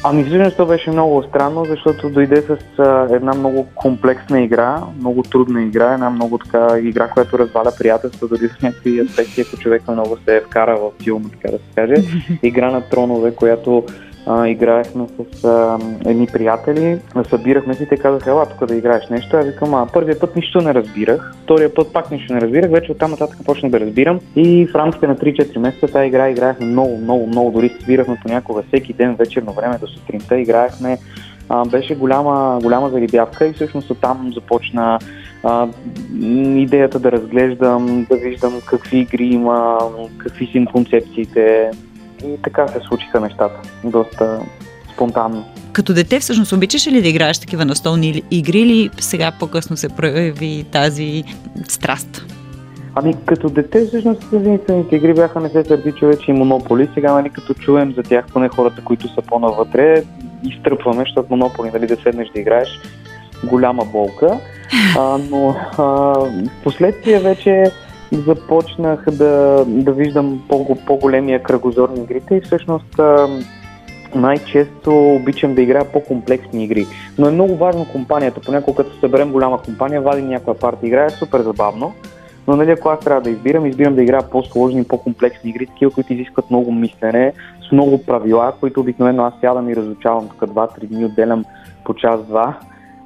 Ами 0.04 0.24
всъщност 0.24 0.58
то 0.58 0.66
беше 0.66 0.92
много 0.92 1.24
странно, 1.24 1.66
защото 1.66 2.10
дойде 2.10 2.42
с 2.42 2.80
а, 2.80 3.08
една 3.12 3.34
много 3.34 3.68
комплексна 3.76 4.42
игра, 4.42 4.82
много 5.00 5.24
трудна 5.24 5.64
игра, 5.64 5.94
една 5.94 6.10
много 6.10 6.38
така 6.38 6.68
игра, 6.80 7.08
която 7.08 7.40
разваля 7.40 7.72
приятелство, 7.80 8.28
дори 8.28 8.50
с 8.50 8.62
някакви 8.62 9.00
аспекти, 9.00 9.42
ако 9.42 9.58
човек 9.58 9.88
много 9.88 10.18
се 10.26 10.36
е 10.36 10.42
вкара 10.42 10.78
в 10.78 11.04
филма, 11.04 11.30
така 11.30 11.52
да 11.52 11.58
се 11.58 11.76
каже. 11.76 11.96
Игра 12.44 12.72
на 12.72 12.82
тронове, 12.82 13.36
която 13.36 13.84
а, 14.26 14.48
играехме 14.48 15.06
с 15.08 15.44
а, 15.44 15.80
едни 16.06 16.28
приятели, 16.28 17.00
събирахме 17.30 17.74
си, 17.74 17.88
те 17.90 17.98
казаха, 17.98 18.30
ела 18.30 18.46
тук 18.46 18.68
да 18.68 18.76
играеш 18.76 19.10
нещо. 19.10 19.38
Аз 19.38 19.46
викам, 19.46 19.74
а 19.74 19.88
първият 19.94 20.20
път 20.20 20.36
нищо 20.36 20.62
не 20.62 20.74
разбирах, 20.74 21.34
втория 21.44 21.74
път 21.74 21.94
пак 21.94 22.12
нищо 22.12 22.34
не 22.34 22.42
разбирах, 22.42 22.72
вече 22.72 22.92
оттам 22.92 23.12
нататък 23.12 23.40
почнах 23.46 23.72
да 23.72 23.80
разбирам 23.80 24.20
и 24.36 24.68
в 24.68 24.76
рамките 24.76 25.08
на 25.08 25.16
3-4 25.16 25.58
месеца 25.58 25.88
тази 25.88 26.08
игра 26.08 26.30
играехме 26.30 26.66
много, 26.66 26.98
много, 26.98 27.28
много, 27.28 27.52
дори 27.52 27.70
свирахме 27.82 28.18
понякога 28.22 28.64
всеки 28.68 28.94
ден 28.94 29.16
вечерно 29.16 29.54
време 29.54 29.78
до 29.78 29.88
сутринта, 29.88 30.40
играехме. 30.40 30.98
А, 31.50 31.66
беше 31.66 31.96
голяма, 31.96 32.60
голяма 32.64 32.90
зарибявка 32.90 33.48
и 33.48 33.54
всъщност 33.54 33.92
оттам 33.92 34.32
започна 34.34 35.00
а, 35.44 35.68
идеята 36.56 37.00
да 37.00 37.12
разглеждам, 37.12 38.06
да 38.10 38.18
виждам 38.18 38.54
какви 38.66 38.98
игри 38.98 39.26
има, 39.26 39.80
какви 40.18 40.46
са 40.46 40.72
концепциите, 40.72 41.72
и 42.34 42.42
така 42.42 42.68
се 42.68 42.80
случиха 42.88 43.20
нещата. 43.20 43.62
Доста 43.84 44.40
спонтанно. 44.94 45.46
Като 45.74 45.94
дете 45.94 46.20
всъщност 46.20 46.52
обичаш 46.52 46.88
ли 46.88 47.02
да 47.02 47.08
играеш 47.08 47.40
такива 47.40 47.66
настолни 47.66 48.24
игри 48.32 48.60
или 48.60 48.90
сега 49.00 49.32
по-късно 49.40 49.78
се 49.78 49.90
прояви 49.90 50.66
тази 50.72 51.24
страст? 51.68 52.26
Ами 52.96 53.16
като 53.26 53.50
дете 53.50 53.86
всъщност 53.86 54.34
единствените 54.34 54.96
игри 54.96 55.14
бяха 55.14 55.40
не 55.40 55.50
се 55.50 55.64
сърди 55.64 55.92
човече 55.92 56.32
и 56.32 56.34
монополи. 56.34 56.90
Сега 56.94 57.14
нали 57.14 57.30
като 57.30 57.54
чуем 57.54 57.94
за 57.94 58.04
тях, 58.04 58.26
поне 58.34 58.50
хората, 58.50 58.82
които 58.84 59.08
са 59.08 59.22
по-навътре, 59.22 60.04
изтръпваме, 60.44 61.04
защото 61.04 61.28
монополи, 61.30 61.72
нали 61.74 61.88
да 61.88 61.96
седнеш 61.96 62.30
да 62.30 62.40
играеш, 62.40 62.80
голяма 63.44 63.86
болка. 63.86 64.40
А, 64.98 65.18
но 65.30 65.56
а, 65.78 66.14
последствие 66.64 67.20
вече 67.20 67.64
започнах 68.12 69.06
да, 69.12 69.64
да 69.68 69.92
виждам 69.92 70.44
по- 70.50 70.78
по-големия 70.88 71.44
кръгозор 71.44 71.90
на 71.90 72.04
игрите 72.04 72.36
и 72.36 72.42
всъщност 72.42 73.00
най-често 74.16 75.16
обичам 75.16 75.56
да 75.56 75.62
играя 75.62 75.92
по-комплексни 75.92 76.64
игри. 76.64 76.86
Но 77.18 77.28
е 77.28 77.32
много 77.32 77.56
важно 77.56 77.86
компанията. 77.92 78.42
Понякога 78.46 78.84
като 78.84 79.00
съберем 79.00 79.32
голяма 79.32 79.62
компания, 79.62 80.02
вадим 80.02 80.28
някоя 80.28 80.60
партия, 80.60 80.88
играе 80.88 81.10
супер 81.10 81.42
забавно. 81.42 81.94
Но 82.48 82.56
нали, 82.56 82.72
ако 82.72 82.90
аз 82.90 83.00
трябва 83.00 83.22
да 83.22 83.30
избирам, 83.30 83.66
избирам 83.66 83.96
да 83.96 84.04
играя 84.04 84.30
по-сложни, 84.30 84.84
по-комплексни 84.84 85.50
игри, 85.50 85.66
такива, 85.66 85.92
които 85.92 86.14
изискват 86.14 86.50
много 86.50 86.72
мислене, 86.72 87.34
с 87.70 87.72
много 87.72 88.06
правила, 88.06 88.54
които 88.60 88.80
обикновено 88.80 89.24
аз 89.24 89.34
сядам 89.42 89.70
и 89.70 89.76
разучавам 89.76 90.30
тук 90.30 90.50
2-3 90.50 90.88
дни, 90.88 91.06
отделям 91.06 91.46
по 91.86 91.94
час-два, 91.94 92.58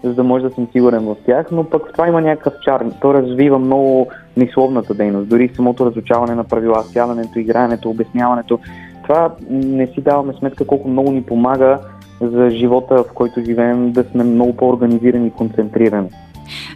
за 0.04 0.14
да 0.14 0.24
може 0.24 0.44
да 0.44 0.56
съм 0.56 0.68
сигурен 0.72 1.06
в 1.06 1.16
тях, 1.26 1.48
но 1.52 1.64
пък 1.64 1.88
в 1.88 1.92
това 1.92 2.08
има 2.08 2.22
някакъв 2.22 2.54
чар. 2.66 2.86
То 3.02 3.14
развива 3.14 3.60
много 3.60 4.08
мисловната 4.38 4.94
дейност, 4.94 5.30
дори 5.30 5.52
самото 5.56 5.86
разучаване 5.86 6.36
на 6.36 6.44
правила, 6.44 6.84
сядането, 6.84 7.40
играенето, 7.40 7.90
обясняването. 7.90 8.60
Това 9.04 9.36
не 9.50 9.88
си 9.88 10.02
даваме 10.02 10.34
сметка 10.40 10.68
колко 10.68 10.88
много 10.88 11.12
ни 11.12 11.24
помага 11.24 11.80
за 12.22 12.50
живота, 12.50 13.04
в 13.04 13.14
който 13.14 13.44
живеем, 13.46 13.92
да 13.92 14.04
сме 14.12 14.24
много 14.24 14.56
по-организирани 14.56 15.28
и 15.28 15.32
концентрирани. 15.32 16.10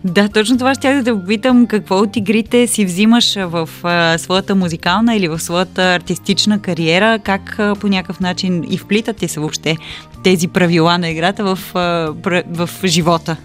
Да, 0.03 0.29
точно 0.29 0.57
това 0.57 0.75
ще 0.75 1.01
да 1.01 1.19
попитам. 1.19 1.67
Какво 1.67 1.95
от 1.95 2.15
игрите 2.15 2.67
си 2.67 2.85
взимаш 2.85 3.35
в 3.35 3.69
а, 3.83 4.17
своята 4.17 4.55
музикална 4.55 5.15
или 5.15 5.27
в 5.27 5.39
своята 5.39 5.81
артистична 5.81 6.61
кариера? 6.61 7.19
Как 7.19 7.59
а, 7.59 7.75
по 7.75 7.87
някакъв 7.87 8.19
начин 8.19 8.63
и 8.69 8.77
вплитат 8.77 9.23
ли 9.23 9.27
се 9.27 9.39
въобще 9.39 9.77
тези 10.23 10.47
правила 10.47 10.97
на 10.97 11.09
играта 11.09 11.55
в, 11.55 11.75
а, 11.75 12.13
в 12.49 12.69
живота? 12.85 13.37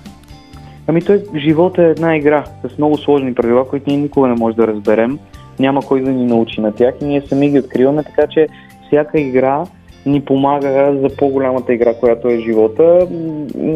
Ами 0.88 1.02
той 1.02 1.22
живота 1.36 1.82
е 1.82 1.90
една 1.90 2.16
игра 2.16 2.44
с 2.64 2.78
много 2.78 2.98
сложни 2.98 3.34
правила, 3.34 3.68
които 3.68 3.90
ние 3.90 3.98
никога 3.98 4.28
не 4.28 4.34
може 4.34 4.56
да 4.56 4.66
разберем. 4.66 5.18
Няма 5.58 5.82
кой 5.82 6.02
да 6.02 6.10
ни 6.10 6.26
научи 6.26 6.60
на 6.60 6.72
тях 6.72 6.94
и 7.00 7.04
ние 7.04 7.20
сами 7.20 7.50
ги 7.50 7.58
откриваме, 7.58 8.02
така 8.04 8.26
че 8.26 8.48
всяка 8.86 9.20
игра 9.20 9.64
ни 10.06 10.24
помага 10.24 10.96
за 11.00 11.16
по-голямата 11.16 11.74
игра, 11.74 11.94
която 11.94 12.28
е 12.28 12.38
живота. 12.38 13.08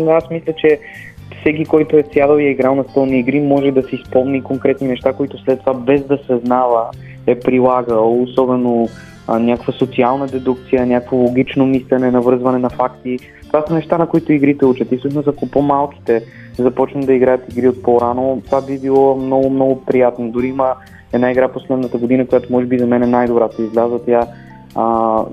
Аз 0.09 0.31
мисля, 0.31 0.53
че 0.53 0.79
всеки, 1.41 1.65
който 1.65 1.97
е 1.97 2.05
сядал 2.15 2.39
и 2.39 2.45
е 2.45 2.51
играл 2.51 2.75
на 2.75 2.85
столни 2.85 3.19
игри, 3.19 3.41
може 3.41 3.71
да 3.71 3.83
си 3.83 4.03
спомни 4.07 4.43
конкретни 4.43 4.89
неща, 4.89 5.13
които 5.13 5.39
след 5.39 5.61
това 5.61 5.75
без 5.75 6.07
да 6.07 6.19
съзнава 6.27 6.91
е 7.27 7.41
прилагал, 7.41 8.23
особено 8.23 8.89
а, 9.29 9.39
някаква 9.39 9.73
социална 9.73 10.27
дедукция, 10.27 10.87
някакво 10.87 11.17
логично 11.17 11.67
мислене, 11.67 12.11
навързване 12.11 12.59
на 12.59 12.71
факти. 12.71 13.19
Това 13.47 13.65
са 13.69 13.75
неща, 13.75 13.99
на 13.99 14.07
които 14.07 14.33
игрите 14.33 14.67
учат. 14.67 14.93
И 14.93 14.97
всъщност, 14.97 15.29
ако 15.29 15.51
по-малките 15.51 16.25
започнат 16.59 17.07
да 17.07 17.15
играят 17.15 17.53
игри 17.53 17.69
от 17.69 17.83
по-рано, 17.83 18.43
това 18.45 18.63
би 18.63 18.79
било 18.79 19.17
много, 19.17 19.51
много 19.51 19.85
приятно. 19.85 20.31
Дори 20.31 20.47
има 20.47 20.75
една 21.13 21.31
игра 21.31 21.49
последната 21.49 21.99
година, 21.99 22.27
която 22.27 22.53
може 22.53 22.67
би 22.67 22.79
за 22.79 22.87
мен 22.87 23.03
е 23.03 23.07
най-добрата 23.07 23.63
изляза. 23.63 23.99
Тя 24.07 24.27
а, 24.75 25.25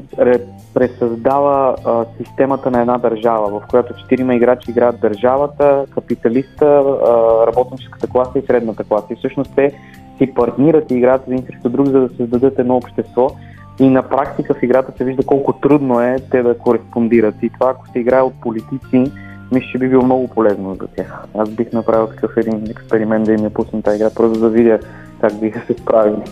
пресъздава 0.74 1.76
а, 1.86 2.06
системата 2.18 2.72
на 2.72 2.82
една 2.82 2.98
държава, 2.98 3.60
в 3.60 3.68
която 3.70 3.94
четирима 4.02 4.36
играчи 4.36 4.72
играят 4.72 5.00
държавата, 5.00 5.86
капиталиста, 5.90 6.66
а, 6.66 7.48
работническата 7.48 8.08
класа 8.08 8.40
и 8.40 8.46
средната 8.46 8.84
класа. 8.84 9.08
И 9.14 9.16
всъщност 9.16 9.52
те 9.56 9.72
си 10.18 10.34
партнират 10.34 10.92
и 10.92 10.96
играят 10.96 11.28
един 11.28 11.46
срещу 11.46 11.70
друг, 11.70 11.88
за 11.88 12.00
да 12.00 12.10
създадат 12.18 12.60
едно 12.60 12.76
общество. 12.76 13.30
И 13.80 13.90
на 13.90 14.04
практика 14.04 14.54
в 14.54 14.64
играта 14.64 14.92
се 14.98 15.04
вижда 15.04 15.24
колко 15.26 15.54
трудно 15.54 16.02
е 16.02 16.18
те 16.32 16.44
да 16.44 16.58
кореспондират. 16.58 17.36
И 17.42 17.50
това, 17.50 17.72
ако 17.72 17.88
се 17.88 18.00
играе 18.00 18.22
от 18.22 18.34
политици, 18.42 19.12
мисля, 19.52 19.68
че 19.72 19.78
би 19.78 19.90
било 19.90 20.06
много 20.06 20.28
полезно 20.28 20.76
за 20.76 20.88
тях. 20.88 21.24
Аз 21.38 21.50
бих 21.50 21.74
направил 21.74 22.08
такъв 22.08 22.32
един 22.38 22.64
експеримент 22.70 23.26
да 23.26 23.34
им 23.34 23.44
я 23.44 23.50
пусна 23.50 23.82
тази 23.82 23.96
игра, 23.96 24.10
просто 24.16 24.40
да 24.40 24.50
видя 24.50 24.80
как 25.22 25.40
биха 25.40 25.62
се 25.68 25.74
справили. 25.74 26.24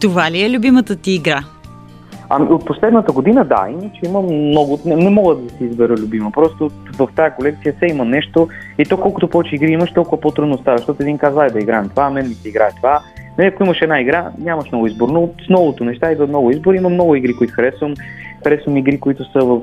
Това 0.00 0.30
ли 0.30 0.42
е 0.42 0.50
любимата 0.50 0.96
ти 0.96 1.12
игра? 1.12 1.44
Ами 2.30 2.48
от 2.48 2.66
последната 2.66 3.12
година 3.12 3.44
да, 3.44 3.66
иначе 3.70 4.00
има 4.04 4.22
много, 4.22 4.80
не, 4.84 4.96
не 4.96 5.10
мога 5.10 5.34
да 5.34 5.50
си 5.50 5.64
избера 5.64 5.94
любима. 5.94 6.30
Просто 6.30 6.70
в 6.98 7.08
тази 7.16 7.34
колекция 7.34 7.74
се 7.78 7.86
има 7.86 8.04
нещо 8.04 8.48
и 8.78 8.84
то 8.84 8.96
колкото 8.96 9.28
повече 9.28 9.54
игри 9.54 9.72
имаш, 9.72 9.92
толкова 9.92 10.20
по-трудно 10.20 10.58
става, 10.58 10.78
защото 10.78 11.02
един 11.02 11.18
казва, 11.18 11.50
да 11.52 11.58
играем 11.58 11.88
това, 11.88 12.10
мен 12.10 12.28
ми 12.28 12.34
се 12.34 12.48
играе 12.48 12.70
това. 12.76 13.00
Но 13.38 13.46
ако 13.46 13.64
имаш 13.64 13.82
една 13.82 14.00
игра, 14.00 14.30
нямаш 14.38 14.72
много 14.72 14.86
избор, 14.86 15.08
но 15.08 15.30
с 15.46 15.48
новото 15.48 15.84
неща 15.84 16.12
идва 16.12 16.26
много 16.26 16.50
избор. 16.50 16.74
Има 16.74 16.88
много 16.88 17.14
игри, 17.14 17.36
които 17.36 17.52
харесвам. 17.54 17.94
Харесвам 18.44 18.76
игри, 18.76 19.00
които 19.00 19.24
са 19.32 19.40
в 19.40 19.60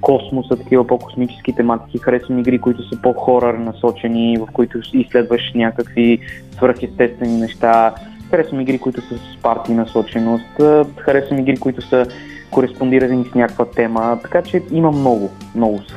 космоса, 0.00 0.56
такива 0.56 0.86
по-космически 0.86 1.52
тематики. 1.52 1.98
Харесвам 1.98 2.38
игри, 2.38 2.58
които 2.58 2.88
са 2.88 3.02
по-хорър 3.02 3.54
насочени, 3.54 4.38
в 4.38 4.46
които 4.52 4.80
изследваш 4.92 5.52
някакви 5.54 6.18
свръхестествени 6.56 7.38
неща. 7.38 7.94
Харесвам 8.30 8.60
игри, 8.60 8.78
които 8.78 9.00
са 9.00 9.14
с 9.18 9.42
парти 9.42 9.72
насоченост. 9.72 10.60
Харесвам 10.98 11.38
игри, 11.38 11.56
които 11.56 11.82
са 11.82 12.06
кореспондирани 12.50 13.24
с 13.32 13.34
някаква 13.34 13.64
тема. 13.64 14.18
Така 14.22 14.42
че 14.42 14.62
има 14.72 14.92
много, 14.92 15.30
много 15.54 15.78
са. 15.78 15.94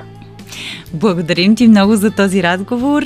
Благодарим 0.93 1.56
ти 1.56 1.67
много 1.67 1.95
за 1.95 2.12
този 2.12 2.43
разговор. 2.43 3.04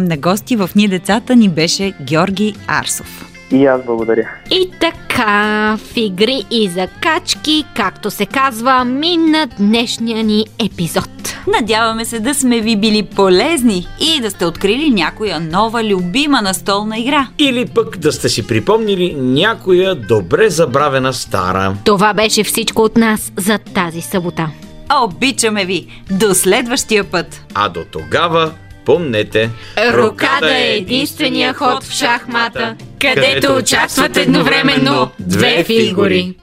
На 0.00 0.16
гости 0.16 0.56
в 0.56 0.70
Ние 0.76 0.88
децата 0.88 1.36
ни 1.36 1.48
беше 1.48 1.92
Георги 2.02 2.54
Арсов. 2.66 3.27
И 3.52 3.66
аз 3.66 3.84
благодаря. 3.86 4.28
И 4.50 4.70
така, 4.80 5.76
в 5.78 5.96
игри 5.96 6.44
и 6.50 6.68
закачки, 6.68 7.64
както 7.76 8.10
се 8.10 8.26
казва, 8.26 8.84
мина 8.84 9.48
днешния 9.58 10.24
ни 10.24 10.46
епизод. 10.66 11.10
Надяваме 11.60 12.04
се 12.04 12.20
да 12.20 12.34
сме 12.34 12.60
ви 12.60 12.76
били 12.76 13.02
полезни 13.02 13.86
и 14.00 14.20
да 14.20 14.30
сте 14.30 14.46
открили 14.46 14.90
някоя 14.90 15.40
нова 15.40 15.84
любима 15.84 16.42
настолна 16.42 16.98
игра. 16.98 17.28
Или 17.38 17.66
пък 17.66 17.98
да 17.98 18.12
сте 18.12 18.28
си 18.28 18.46
припомнили 18.46 19.14
някоя 19.14 19.94
добре 19.94 20.50
забравена 20.50 21.12
стара. 21.12 21.76
Това 21.84 22.14
беше 22.14 22.44
всичко 22.44 22.82
от 22.82 22.96
нас 22.96 23.32
за 23.36 23.58
тази 23.58 24.00
събота. 24.00 24.50
Обичаме 25.02 25.64
ви! 25.64 26.02
До 26.10 26.34
следващия 26.34 27.04
път! 27.04 27.42
А 27.54 27.68
до 27.68 27.84
тогава 27.92 28.52
помнете, 28.88 29.50
Рокада 29.92 30.58
е 30.58 30.76
единствения 30.76 31.54
ход 31.54 31.84
в 31.84 31.92
шахмата, 31.92 32.76
където 33.00 33.56
участват 33.56 34.16
едновременно 34.16 35.10
две 35.20 35.64
фигури. 35.64 36.34